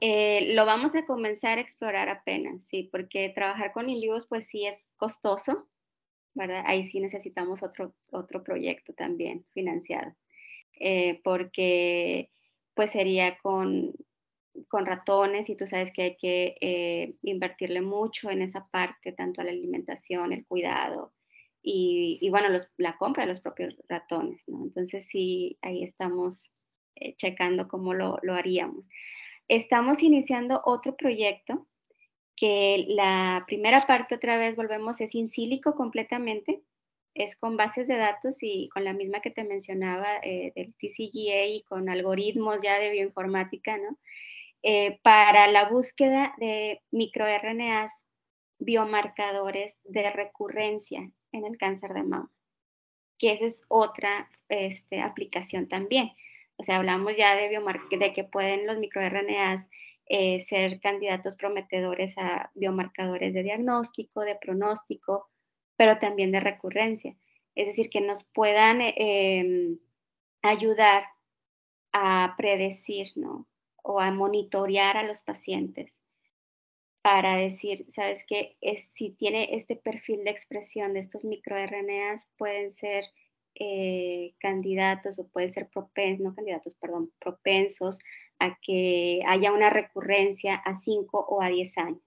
Eh, 0.01 0.55
lo 0.55 0.66
vamos 0.66 0.94
a 0.94 1.05
comenzar 1.05 1.59
a 1.59 1.62
explorar 1.62 2.09
apenas, 2.09 2.64
sí, 2.66 2.88
porque 2.92 3.30
trabajar 3.34 3.72
con 3.72 3.88
individuos 3.88 4.26
pues 4.26 4.47
sí 4.47 4.66
es 4.66 4.86
costoso, 4.97 5.68
¿verdad? 6.34 6.64
Ahí 6.66 6.84
sí 6.86 7.01
necesitamos 7.01 7.62
otro, 7.62 7.94
otro 8.12 8.42
proyecto 8.44 8.92
también 8.92 9.47
financiado, 9.55 10.14
eh, 10.78 11.20
porque 11.24 12.30
pues 12.74 12.90
sería 12.92 13.38
con, 13.38 13.94
con 14.68 14.84
ratones 14.84 15.49
y 15.49 15.57
tú 15.57 15.66
sabes 15.66 15.92
que 15.92 16.03
hay 16.03 16.16
que 16.16 16.57
eh, 16.61 17.14
invertirle 17.22 17.80
mucho 17.80 18.30
en 18.30 18.42
esa 18.42 18.68
parte, 18.68 19.12
tanto 19.12 19.40
a 19.40 19.44
la 19.44 19.51
alimentación, 19.51 20.32
el 20.32 20.47
cuidado 20.47 21.14
y, 21.68 22.28
bueno, 22.30 22.49
la 22.76 22.97
compra 22.97 23.24
de 23.24 23.30
los 23.30 23.40
propios 23.40 23.74
ratones. 23.88 24.40
Entonces 24.47 25.07
sí, 25.09 25.59
ahí 25.62 25.82
estamos 25.82 26.44
eh, 26.94 27.16
checando 27.16 27.66
cómo 27.66 27.92
lo, 27.92 28.18
lo, 28.22 28.34
haríamos. 28.34 28.84
Estamos 29.49 30.03
iniciando 30.03 30.61
otro 30.64 30.97
proyecto 30.97 31.66
que 32.36 32.84
la 32.88 33.44
primera 33.47 33.86
parte 33.86 34.16
otra 34.16 34.36
vez 34.36 34.57
volvemos 34.57 35.01
es 35.01 35.14
in 35.14 35.30
sílico 35.30 35.74
completamente, 35.74 36.62
es 37.14 37.34
con 37.36 37.57
bases 37.57 37.88
de 37.88 37.97
datos 37.97 38.38
y 38.42 38.68
con 38.68 38.84
la 38.84 38.92
misma 38.92 39.20
que 39.20 39.30
te 39.30 39.44
mencionaba 39.44 40.18
eh, 40.22 40.53
del 40.55 40.74
TCGA 40.74 41.47
y 41.47 41.62
con 41.62 41.88
algoritmos 41.88 42.59
ya 42.62 42.78
de 42.78 42.90
bioinformática, 42.90 43.78
¿no? 43.78 43.99
Eh, 44.62 44.99
para 45.03 45.47
la 45.47 45.68
búsqueda 45.68 46.34
de 46.38 46.82
microRNAs 46.90 47.92
biomarcadores 48.59 49.74
de 49.84 50.11
recurrencia 50.11 51.11
en 51.32 51.44
el 51.44 51.57
cáncer 51.57 51.92
de 51.92 52.03
mama, 52.03 52.30
que 53.18 53.32
esa 53.32 53.47
es 53.47 53.62
otra 53.68 54.28
este, 54.49 55.01
aplicación 55.01 55.68
también. 55.68 56.11
O 56.57 56.64
sea, 56.64 56.76
hablamos 56.76 57.16
ya 57.16 57.36
de, 57.36 57.48
de 57.98 58.12
que 58.12 58.24
pueden 58.24 58.66
los 58.66 58.78
microRNAs 58.78 59.68
eh, 60.07 60.40
ser 60.40 60.80
candidatos 60.80 61.36
prometedores 61.36 62.14
a 62.16 62.50
biomarcadores 62.54 63.34
de 63.34 63.42
diagnóstico, 63.42 64.22
de 64.22 64.36
pronóstico, 64.36 65.28
pero 65.76 65.98
también 65.98 66.32
de 66.32 66.40
recurrencia. 66.40 67.16
Es 67.54 67.66
decir, 67.66 67.90
que 67.90 68.00
nos 68.00 68.24
puedan 68.24 68.80
em, 68.80 69.78
ayudar 70.42 71.04
a 71.92 72.34
predecir, 72.36 73.07
¿no? 73.16 73.46
o 73.86 74.00
a 74.00 74.11
monitorear 74.11 74.96
a 74.96 75.04
los 75.04 75.22
pacientes 75.22 75.92
para 77.02 77.36
decir, 77.36 77.86
sabes 77.88 78.24
que 78.26 78.57
si 78.94 79.11
tiene 79.11 79.54
este 79.57 79.76
perfil 79.76 80.24
de 80.24 80.30
expresión 80.30 80.92
de 80.92 81.00
estos 81.00 81.24
microRNAs, 81.24 82.26
pueden 82.36 82.72
ser 82.72 83.04
eh, 83.59 84.34
candidatos 84.38 85.18
o 85.18 85.26
pueden 85.28 85.52
ser 85.52 85.68
propensos, 85.68 86.24
no 86.24 86.34
candidatos, 86.34 86.74
perdón, 86.74 87.11
propensos 87.18 87.98
a 88.38 88.59
que 88.61 89.20
haya 89.26 89.52
una 89.52 89.70
recurrencia 89.70 90.57
a 90.57 90.74
5 90.74 91.26
o 91.28 91.42
a 91.42 91.48
10 91.48 91.78
años. 91.78 92.02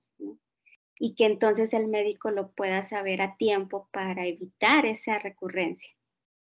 Y 1.00 1.16
que 1.16 1.26
entonces 1.26 1.74
el 1.74 1.88
médico 1.88 2.30
lo 2.30 2.52
pueda 2.52 2.84
saber 2.84 3.22
a 3.22 3.38
tiempo 3.38 3.88
para 3.91 4.28
evitar 4.28 4.86
esa 4.86 5.18
recurrencia 5.18 5.89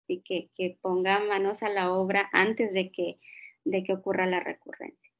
y 0.08 0.20
que, 0.20 0.50
que 0.56 0.78
ponga 0.80 1.20
manos 1.20 1.62
a 1.62 1.68
la 1.68 1.92
obra 1.92 2.28
antes 2.32 2.72
de 2.72 2.90
que, 2.90 3.18
de 3.64 3.84
que 3.84 3.92
ocurra 3.92 4.26
la 4.26 4.40
recurrencia. 4.40 5.10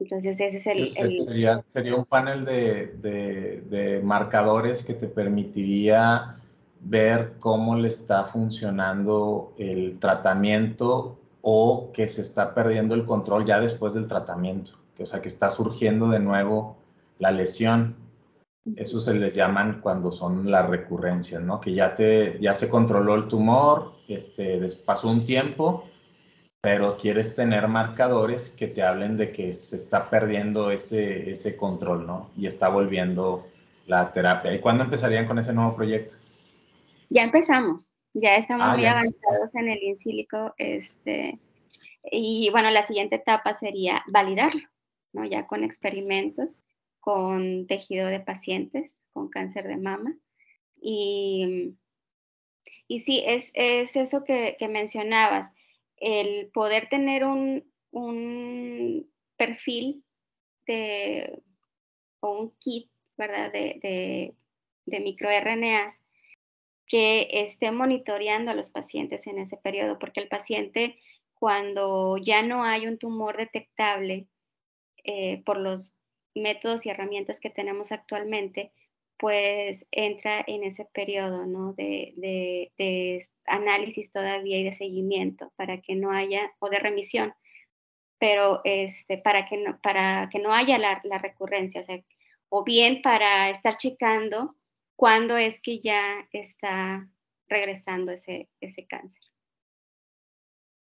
Entonces 0.00 0.40
ese 0.40 0.56
es 0.58 0.66
el... 0.66 1.18
Sería, 1.20 1.64
sería, 1.68 1.96
un 1.96 2.04
panel 2.04 2.44
de, 2.44 2.86
de, 2.96 4.00
marcadores 4.02 4.84
que 4.84 4.94
te 4.94 5.08
permitiría 5.08 6.36
ver 6.80 7.34
cómo 7.38 7.76
le 7.76 7.88
está 7.88 8.24
funcionando 8.24 9.52
el 9.58 9.98
tratamiento 9.98 11.18
o 11.42 11.90
que 11.92 12.06
se 12.08 12.22
está 12.22 12.54
perdiendo 12.54 12.94
el 12.94 13.04
control 13.04 13.44
ya 13.44 13.60
después 13.60 13.94
del 13.94 14.08
tratamiento, 14.08 14.72
que, 14.96 15.04
o 15.04 15.06
sea, 15.06 15.20
que 15.22 15.28
está 15.28 15.50
surgiendo 15.50 16.08
de 16.08 16.20
nuevo 16.20 16.76
la 17.18 17.30
lesión. 17.30 17.96
Eso 18.76 19.00
se 19.00 19.14
les 19.14 19.34
llaman 19.34 19.80
cuando 19.80 20.12
son 20.12 20.50
las 20.50 20.68
recurrencias, 20.68 21.42
¿no? 21.42 21.60
Que 21.60 21.72
ya, 21.72 21.94
te, 21.94 22.38
ya 22.40 22.54
se 22.54 22.68
controló 22.68 23.14
el 23.14 23.28
tumor, 23.28 23.92
este, 24.08 24.60
pasó 24.84 25.08
un 25.08 25.24
tiempo, 25.24 25.84
pero 26.60 26.98
quieres 26.98 27.34
tener 27.34 27.66
marcadores 27.68 28.50
que 28.50 28.66
te 28.66 28.82
hablen 28.82 29.16
de 29.16 29.32
que 29.32 29.54
se 29.54 29.76
está 29.76 30.10
perdiendo 30.10 30.70
ese, 30.70 31.30
ese 31.30 31.56
control, 31.56 32.06
¿no? 32.06 32.30
Y 32.36 32.46
está 32.46 32.68
volviendo 32.68 33.46
la 33.86 34.12
terapia. 34.12 34.52
¿Y 34.52 34.60
cuándo 34.60 34.84
empezarían 34.84 35.26
con 35.26 35.38
ese 35.38 35.54
nuevo 35.54 35.74
proyecto? 35.74 36.16
Ya 37.10 37.22
empezamos, 37.22 37.92
ya 38.12 38.36
estamos 38.36 38.66
ah, 38.68 38.74
muy 38.74 38.84
avanzados 38.84 39.54
en 39.54 39.68
el 39.68 39.82
insílico, 39.82 40.54
este, 40.58 41.38
y 42.10 42.50
bueno, 42.50 42.70
la 42.70 42.82
siguiente 42.82 43.16
etapa 43.16 43.54
sería 43.54 44.04
validarlo, 44.08 44.68
¿no? 45.12 45.24
Ya 45.24 45.46
con 45.46 45.64
experimentos, 45.64 46.62
con 47.00 47.66
tejido 47.66 48.08
de 48.08 48.20
pacientes 48.20 48.98
con 49.18 49.28
cáncer 49.28 49.66
de 49.66 49.76
mama. 49.76 50.16
Y, 50.80 51.74
y 52.86 53.00
sí, 53.00 53.22
es, 53.26 53.50
es 53.54 53.96
eso 53.96 54.24
que, 54.24 54.56
que 54.58 54.68
mencionabas 54.68 55.52
el 55.96 56.50
poder 56.52 56.88
tener 56.88 57.24
un, 57.24 57.66
perfil 59.36 60.04
de, 60.66 61.42
o 62.20 62.40
un 62.40 62.56
kit, 62.58 62.90
¿verdad? 63.16 63.52
De, 63.52 63.78
de, 63.82 64.34
de 64.86 65.00
microRNAs 65.00 65.94
que 66.88 67.28
esté 67.30 67.70
monitoreando 67.70 68.50
a 68.50 68.54
los 68.54 68.70
pacientes 68.70 69.26
en 69.26 69.38
ese 69.38 69.56
periodo, 69.58 69.98
porque 69.98 70.20
el 70.20 70.28
paciente 70.28 70.98
cuando 71.38 72.16
ya 72.16 72.42
no 72.42 72.64
hay 72.64 72.86
un 72.86 72.98
tumor 72.98 73.36
detectable 73.36 74.26
eh, 75.04 75.42
por 75.44 75.58
los 75.58 75.92
métodos 76.34 76.84
y 76.84 76.90
herramientas 76.90 77.40
que 77.40 77.50
tenemos 77.50 77.92
actualmente, 77.92 78.72
pues 79.18 79.86
entra 79.90 80.44
en 80.46 80.64
ese 80.64 80.84
periodo 80.86 81.46
¿no? 81.46 81.72
de, 81.74 83.22
análisis 83.46 84.12
todavía 84.12 84.58
y 84.58 84.64
de 84.64 84.72
seguimiento 84.72 85.52
para 85.56 85.80
que 85.80 85.94
no 85.94 86.12
haya, 86.12 86.52
o 86.58 86.68
de 86.68 86.78
remisión, 86.78 87.34
pero 88.18 88.60
este, 88.64 89.16
para, 89.16 89.46
que 89.46 89.56
no, 89.56 89.80
para 89.80 90.28
que 90.30 90.38
no 90.38 90.52
haya 90.52 90.78
la, 90.78 91.18
recurrencia, 91.18 91.82
o, 92.50 92.60
o 92.60 92.64
bien 92.64 93.00
para 93.00 93.48
estar 93.48 93.76
checando 93.76 94.54
cuándo 94.98 95.36
es 95.36 95.60
que 95.62 95.78
ya 95.78 96.26
está 96.32 97.08
regresando 97.48 98.10
ese, 98.10 98.48
ese 98.60 98.84
cáncer. 98.88 99.22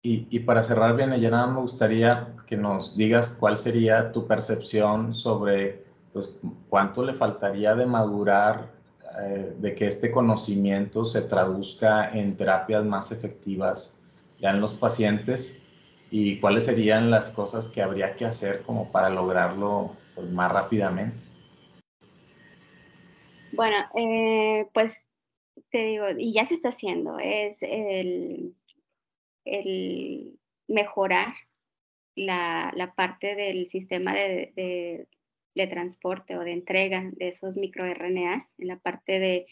Y, 0.06 0.40
para 0.42 0.62
cerrar 0.62 0.96
bien, 0.96 1.20
ya 1.20 1.48
me 1.48 1.62
gustaría 1.62 2.36
que 2.46 2.58
nos 2.58 2.96
digas 2.96 3.30
cuál 3.30 3.58
sería 3.58 4.12
tu 4.12 4.28
percepción 4.28 5.16
sobre 5.16 5.86
pues, 6.12 6.38
cuánto 6.70 7.04
le 7.04 7.14
faltaría 7.14 7.74
de 7.74 7.86
madurar, 7.86 8.70
eh, 9.20 9.56
de 9.58 9.74
que 9.74 9.88
este 9.88 10.12
conocimiento 10.12 11.06
se 11.06 11.22
traduzca 11.22 12.10
en 12.12 12.36
terapias 12.38 12.86
más 12.86 13.12
efectivas 13.14 13.98
ya 14.40 14.52
en 14.52 14.60
los 14.60 14.74
pacientes 14.74 15.60
y 16.12 16.40
cuáles 16.40 16.66
serían 16.66 17.10
las 17.10 17.30
cosas 17.30 17.70
que 17.70 17.82
habría 17.82 18.16
que 18.16 18.26
hacer 18.26 18.62
como 18.64 18.92
para 18.92 19.10
lograrlo 19.10 19.96
pues, 20.14 20.30
más 20.30 20.52
rápidamente. 20.52 21.33
Bueno, 23.56 23.78
eh, 23.96 24.68
pues 24.74 25.06
te 25.70 25.86
digo, 25.86 26.06
y 26.18 26.34
ya 26.34 26.46
se 26.46 26.56
está 26.56 26.70
haciendo, 26.70 27.20
es 27.20 27.62
el, 27.62 28.56
mejorar 30.68 31.34
la, 32.16 32.94
parte 32.96 33.36
del 33.36 33.68
sistema 33.68 34.14
de, 34.14 35.08
de 35.56 35.68
transporte 35.68 36.38
o 36.38 36.42
de 36.42 36.54
entrega 36.54 37.10
de 37.14 37.30
esos 37.30 37.58
microRNAs 37.58 38.50
en 38.58 38.68
la 38.68 38.78
parte 38.78 39.20
de, 39.20 39.48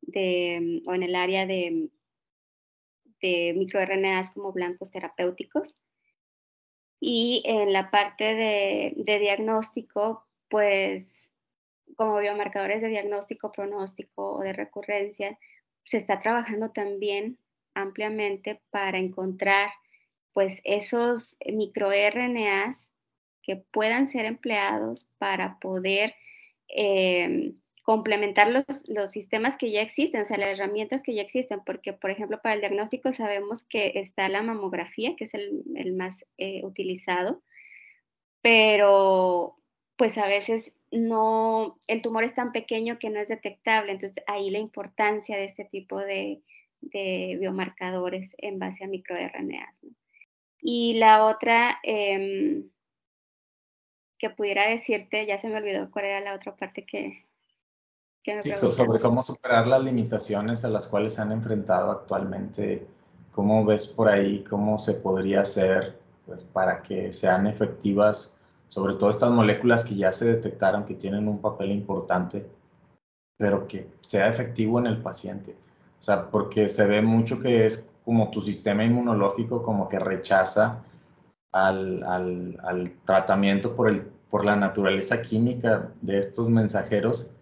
de 0.00 0.82
o 0.86 0.94
en 0.94 1.02
el 1.02 1.14
área 1.14 1.46
de, 1.46 1.88
de 3.20 3.54
microRNAs 3.56 4.30
como 4.32 4.52
blancos 4.52 4.90
terapéuticos. 4.90 5.76
Y 7.00 7.42
en 7.44 7.72
la 7.72 7.90
parte 7.90 8.34
de, 8.34 8.94
de 8.96 9.18
diagnóstico, 9.18 10.26
pues 10.48 11.30
como 11.94 12.18
biomarcadores 12.18 12.82
de 12.82 12.88
diagnóstico, 12.88 13.52
pronóstico 13.52 14.34
o 14.34 14.40
de 14.40 14.52
recurrencia, 14.52 15.38
se 15.84 15.98
está 15.98 16.20
trabajando 16.20 16.70
también 16.70 17.38
ampliamente 17.74 18.60
para 18.70 18.98
encontrar 18.98 19.70
pues 20.32 20.60
esos 20.64 21.36
microRNAs 21.46 22.86
que 23.42 23.56
puedan 23.56 24.08
ser 24.08 24.24
empleados 24.24 25.06
para 25.18 25.58
poder 25.58 26.14
eh, 26.68 27.52
complementar 27.82 28.50
los, 28.50 28.64
los, 28.88 29.10
sistemas 29.10 29.56
que 29.56 29.70
ya 29.70 29.82
existen, 29.82 30.22
o 30.22 30.24
sea, 30.24 30.38
las 30.38 30.58
herramientas 30.58 31.02
que 31.02 31.14
ya 31.14 31.20
existen, 31.20 31.60
porque, 31.64 31.92
por 31.92 32.10
ejemplo, 32.10 32.40
para 32.42 32.54
el 32.54 32.62
diagnóstico 32.62 33.12
sabemos 33.12 33.64
que 33.64 33.92
está 33.96 34.28
la 34.30 34.42
mamografía, 34.42 35.14
que 35.16 35.24
es 35.24 35.34
el, 35.34 35.92
más 35.94 36.24
eh, 36.38 36.64
utilizado, 36.64 37.42
pero 38.40 39.56
pues 39.96 40.16
a 40.18 40.26
veces 40.26 40.72
no, 40.94 41.78
el 41.88 42.02
tumor 42.02 42.24
es 42.24 42.34
tan 42.34 42.52
pequeño 42.52 42.98
que 42.98 43.10
no 43.10 43.18
es 43.18 43.28
detectable. 43.28 43.92
Entonces, 43.92 44.22
ahí 44.26 44.50
la 44.50 44.58
importancia 44.58 45.36
de 45.36 45.46
este 45.46 45.64
tipo 45.64 45.98
de, 45.98 46.40
biomarcadores 46.80 48.34
en 48.38 48.58
base 48.58 48.84
a 48.84 48.88
microRNAs. 48.88 49.74
Y 50.60 50.94
la 50.94 51.26
otra 51.26 51.78
em, 51.82 52.68
que 54.18 54.30
pudiera 54.30 54.68
decirte, 54.68 55.26
ya 55.26 55.38
se 55.38 55.48
me 55.48 55.56
olvidó 55.56 55.90
cuál 55.90 56.04
era 56.06 56.20
la 56.20 56.34
otra 56.34 56.54
parte 56.54 56.84
que, 56.84 57.26
que 58.22 58.36
me 58.36 58.42
sí, 58.42 58.52
sobre 58.70 59.00
cómo 59.00 59.22
superar 59.22 59.66
las 59.66 59.82
limitaciones 59.82 60.64
a 60.64 60.68
las 60.68 60.86
cuales 60.86 61.14
se 61.14 61.22
han 61.22 61.32
enfrentado 61.32 61.90
actualmente. 61.90 62.86
¿Cómo 63.32 63.64
ves 63.64 63.86
por 63.86 64.08
ahí 64.08 64.44
cómo 64.44 64.78
se 64.78 64.94
podría 64.94 65.40
hacer 65.40 65.98
pues, 66.26 66.44
para 66.44 66.82
que 66.82 67.12
sean 67.12 67.46
efectivas 67.46 68.38
sobre 68.74 68.96
todo 68.96 69.08
estas 69.08 69.30
moléculas 69.30 69.84
que 69.84 69.94
ya 69.94 70.10
se 70.10 70.24
detectaron 70.24 70.84
que 70.84 70.94
tienen 70.94 71.28
un 71.28 71.40
papel 71.40 71.70
importante, 71.70 72.44
pero 73.38 73.68
que 73.68 73.86
sea 74.00 74.28
efectivo 74.28 74.80
en 74.80 74.86
el 74.86 75.00
paciente. 75.00 75.54
O 76.00 76.02
sea, 76.02 76.28
porque 76.28 76.66
se 76.66 76.84
ve 76.84 77.00
mucho 77.00 77.38
que 77.38 77.66
es 77.66 77.88
como 78.04 78.32
tu 78.32 78.40
sistema 78.40 78.84
inmunológico 78.84 79.62
como 79.62 79.88
que 79.88 80.00
rechaza 80.00 80.82
al, 81.52 82.02
al, 82.02 82.96
tratamiento 83.04 83.76
por, 83.76 83.90
el, 83.90 84.02
por 84.28 84.44
la 84.44 84.56
naturaleza 84.56 85.22
química 85.22 85.92
de 86.00 86.18
estos 86.18 86.50
mensajeros 86.50 87.32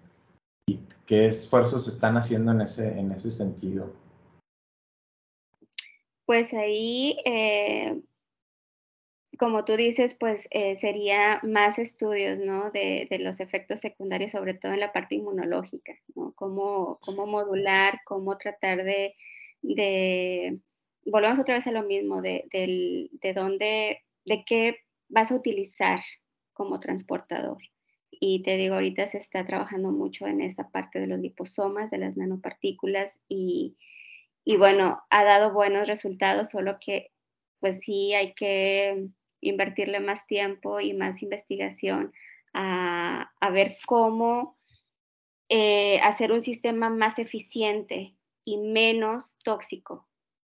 y 0.66 0.80
qué 1.06 1.28
esfuerzos 1.28 1.88
están 1.88 2.18
haciendo 2.18 2.52
en 2.52 2.60
ese, 2.60 2.98
en 2.98 3.10
ese 3.10 3.30
sentido. 3.30 3.90
Pues 6.26 6.52
ahí 6.52 7.16
eh, 7.24 8.02
como 9.38 9.64
tú 9.64 9.76
dices, 9.76 10.14
pues 10.14 10.46
eh, 10.50 10.76
sería 10.76 11.40
más 11.42 11.78
estudios, 11.78 12.38
¿no? 12.38 12.70
De, 12.70 13.08
los 13.20 13.40
efectos 13.40 13.80
secundarios, 13.80 14.32
sobre 14.32 14.54
todo 14.54 14.72
en 14.72 14.80
la 14.80 14.92
parte 14.92 15.14
inmunológica, 15.14 15.94
¿no? 16.14 16.32
Cómo, 16.34 16.98
cómo 17.00 17.26
modular, 17.26 18.00
cómo 18.04 18.36
tratar 18.36 18.84
de, 18.84 19.14
volvemos 21.06 21.38
otra 21.38 21.54
vez 21.54 21.66
a 21.66 21.72
lo 21.72 21.82
mismo, 21.82 22.20
de, 22.20 22.44
de 22.52 23.32
dónde, 23.34 24.02
de 24.24 24.44
qué 24.44 24.78
vas 25.08 25.30
a 25.30 25.36
utilizar 25.36 26.00
como 26.52 26.80
transportador. 26.80 27.58
Y 28.10 28.42
te 28.42 28.56
digo, 28.56 28.74
ahorita 28.74 29.06
se 29.08 29.18
está 29.18 29.46
trabajando 29.46 29.90
mucho 29.90 30.26
en 30.26 30.42
esta 30.42 30.68
parte 30.70 31.00
de 31.00 31.06
los 31.06 31.18
liposomas, 31.18 31.90
de 31.90 31.98
las 31.98 32.16
nanopartículas, 32.16 33.18
y, 33.28 33.76
y 34.44 34.56
bueno, 34.56 35.02
ha 35.10 35.24
dado 35.24 35.52
buenos 35.52 35.88
resultados, 35.88 36.50
solo 36.50 36.78
que 36.80 37.10
pues 37.60 37.80
sí 37.80 38.12
hay 38.12 38.34
que 38.34 39.08
invertirle 39.43 40.01
más 40.01 40.26
tiempo 40.26 40.80
y 40.80 40.95
más 40.95 41.22
investigación 41.22 42.12
a, 42.55 43.30
ver 43.53 43.76
cómo 43.86 44.59
eh, 45.49 46.01
hacer 46.01 46.32
un 46.32 46.40
sistema 46.40 46.88
más 46.88 47.18
eficiente 47.18 48.16
y 48.45 48.57
menos 48.59 49.36
tóxico, 49.45 50.09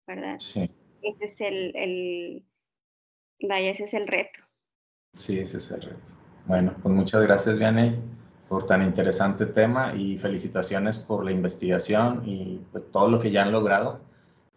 ¿verdad? 0.06 0.38
Sí. 0.40 0.68
Ese 1.02 1.26
es 1.26 1.40
el, 1.40 2.44
vaya, 3.42 3.72
ese 3.72 3.86
es 3.86 3.94
el 3.94 4.08
reto. 4.08 4.42
Sí, 5.14 5.40
ese 5.40 5.58
es 5.58 5.72
el 5.72 5.82
reto. 5.82 6.12
Bueno, 6.46 6.76
pues 6.82 6.94
muchas 6.94 7.22
gracias, 7.22 7.58
Vianney, 7.58 7.96
por 8.50 8.66
tan 8.66 8.84
interesante 8.84 9.46
tema 9.46 9.94
y 9.96 10.18
felicitaciones 10.18 10.98
por 10.98 11.24
la 11.24 11.32
investigación 11.32 12.24
y 12.26 12.60
pues, 12.72 12.90
todo 12.92 13.08
lo 13.10 13.20
que 13.20 13.32
ya 13.32 13.44
han 13.44 13.52
logrado 13.52 14.02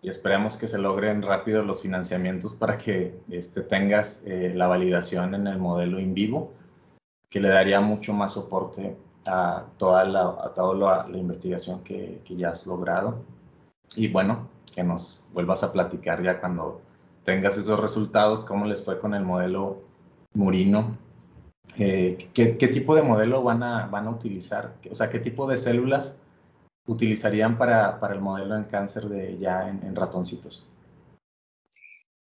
y 0.03 0.09
esperemos 0.09 0.57
que 0.57 0.67
se 0.67 0.79
logren 0.79 1.23
rápido 1.23 1.63
los 1.63 1.81
financiamientos 1.81 2.55
para 2.55 2.77
que 2.77 3.21
este, 3.31 3.63
tengas 3.63 4.21
eh, 4.27 4.53
la 4.55 4.67
validación 4.67 5.35
en 5.37 5.47
el 5.47 5.59
modelo 5.59 6.01
in 6.01 6.13
vivo, 6.13 6.53
que 7.31 7.41
le 7.41 7.49
daría 7.49 7.81
mucho 7.81 8.13
más 8.13 8.33
soporte 8.33 8.97
a 9.25 9.65
toda 9.79 10.05
la, 10.05 10.23
a 10.23 10.53
toda 10.53 11.07
la, 11.09 11.17
investigación 11.17 11.85
que, 11.85 12.21
que, 12.25 12.35
ya 12.35 12.51
has 12.51 12.67
logrado. 12.67 13.23
Y 13.95 14.09
bueno, 14.09 14.49
que 14.75 14.83
nos 14.83 15.25
vuelvas 15.33 15.63
a 15.63 15.73
platicar 15.73 16.21
ya 16.21 16.41
cuando 16.41 16.81
tengas 17.23 17.57
esos 17.57 17.79
resultados, 17.79 18.45
cómo 18.45 18.67
les 18.67 18.85
fue 18.85 18.99
con 18.99 19.15
el 19.15 19.23
modelo 19.23 19.83
Murino. 20.35 20.99
Eh, 21.79 22.29
¿qué, 22.35 22.59
¿qué, 22.59 22.69
tipo 22.69 22.97
de 22.97 23.03
modelo 23.03 23.45
van 23.45 23.63
a, 23.63 23.87
van 23.87 24.09
a 24.09 24.11
utilizar? 24.11 24.75
O 24.91 24.95
sea, 24.97 25.11
¿qué 25.11 25.21
tipo 25.21 25.47
de 25.47 25.59
células 25.59 26.22
utilizarían 26.87 27.57
para, 27.57 27.99
para 28.01 28.15
el 28.15 28.21
modelo 28.21 28.57
en 28.57 28.65
cáncer 28.65 29.05
de 29.05 29.39
ya 29.39 29.69
en, 29.69 29.95
ratoncitos? 29.95 30.69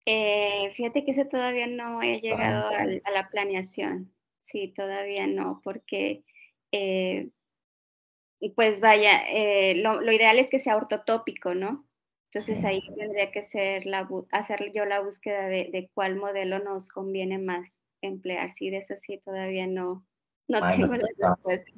Eh, 0.07 0.71
fíjate 0.75 1.05
que 1.05 1.13
ese 1.13 1.25
todavía 1.25 1.67
no 1.67 2.03
he 2.03 2.21
llegado 2.21 2.69
a, 2.69 3.11
la 3.11 3.29
planeación. 3.31 4.13
Sí, 4.43 4.73
todavía 4.77 5.27
no, 5.27 5.61
porque 5.65 6.25
eh, 6.71 7.31
pues 8.55 8.81
vaya, 8.81 9.23
eh, 9.29 9.77
lo, 9.77 10.03
ideal 10.13 10.39
es 10.39 10.51
que 10.51 10.59
sea 10.59 10.77
ortotópico, 10.77 11.55
¿no? 11.55 11.87
Entonces 12.33 12.65
ahí 12.65 12.81
tendría 12.97 13.31
que 13.31 13.45
ser 13.45 13.87
la, 13.87 14.09
hacer 14.33 14.73
yo 14.75 14.85
la 14.85 15.01
búsqueda 15.01 15.47
de, 15.47 15.89
cuál 15.95 16.17
modelo 16.17 16.59
nos 16.59 16.89
conviene 16.89 17.39
más 17.39 17.69
emplear. 18.03 18.51
Sí, 18.51 18.71
de 18.71 18.79
eso 18.79 18.95
sí 19.01 19.19
todavía 19.25 19.69
no, 19.69 20.05
no 20.49 20.69
tengo 20.69 20.97
la 20.97 20.97
respuesta. 20.97 21.71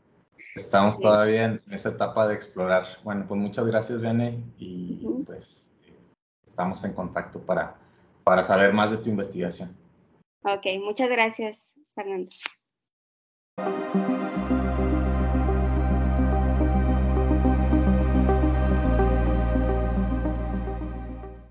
Estamos 0.57 0.99
todavía 0.99 1.45
en 1.45 1.63
esa 1.71 1.91
etapa 1.91 2.27
de 2.27 2.35
explorar. 2.35 2.87
Bueno, 3.05 3.27
pues 3.29 3.39
muchas 3.39 3.67
gracias, 3.67 4.01
Vianney, 4.01 4.43
y 4.59 5.07
pues 5.27 5.71
estamos 6.47 6.83
en 6.85 6.95
contacto 6.95 7.41
para, 7.41 7.77
para 8.25 8.43
saber 8.43 8.73
más 8.73 8.91
de 8.91 8.97
tu 8.97 9.11
investigación. 9.11 9.77
Ok, 10.45 10.65
muchas 10.83 11.11
gracias, 11.11 11.69
Fernando. 11.95 12.31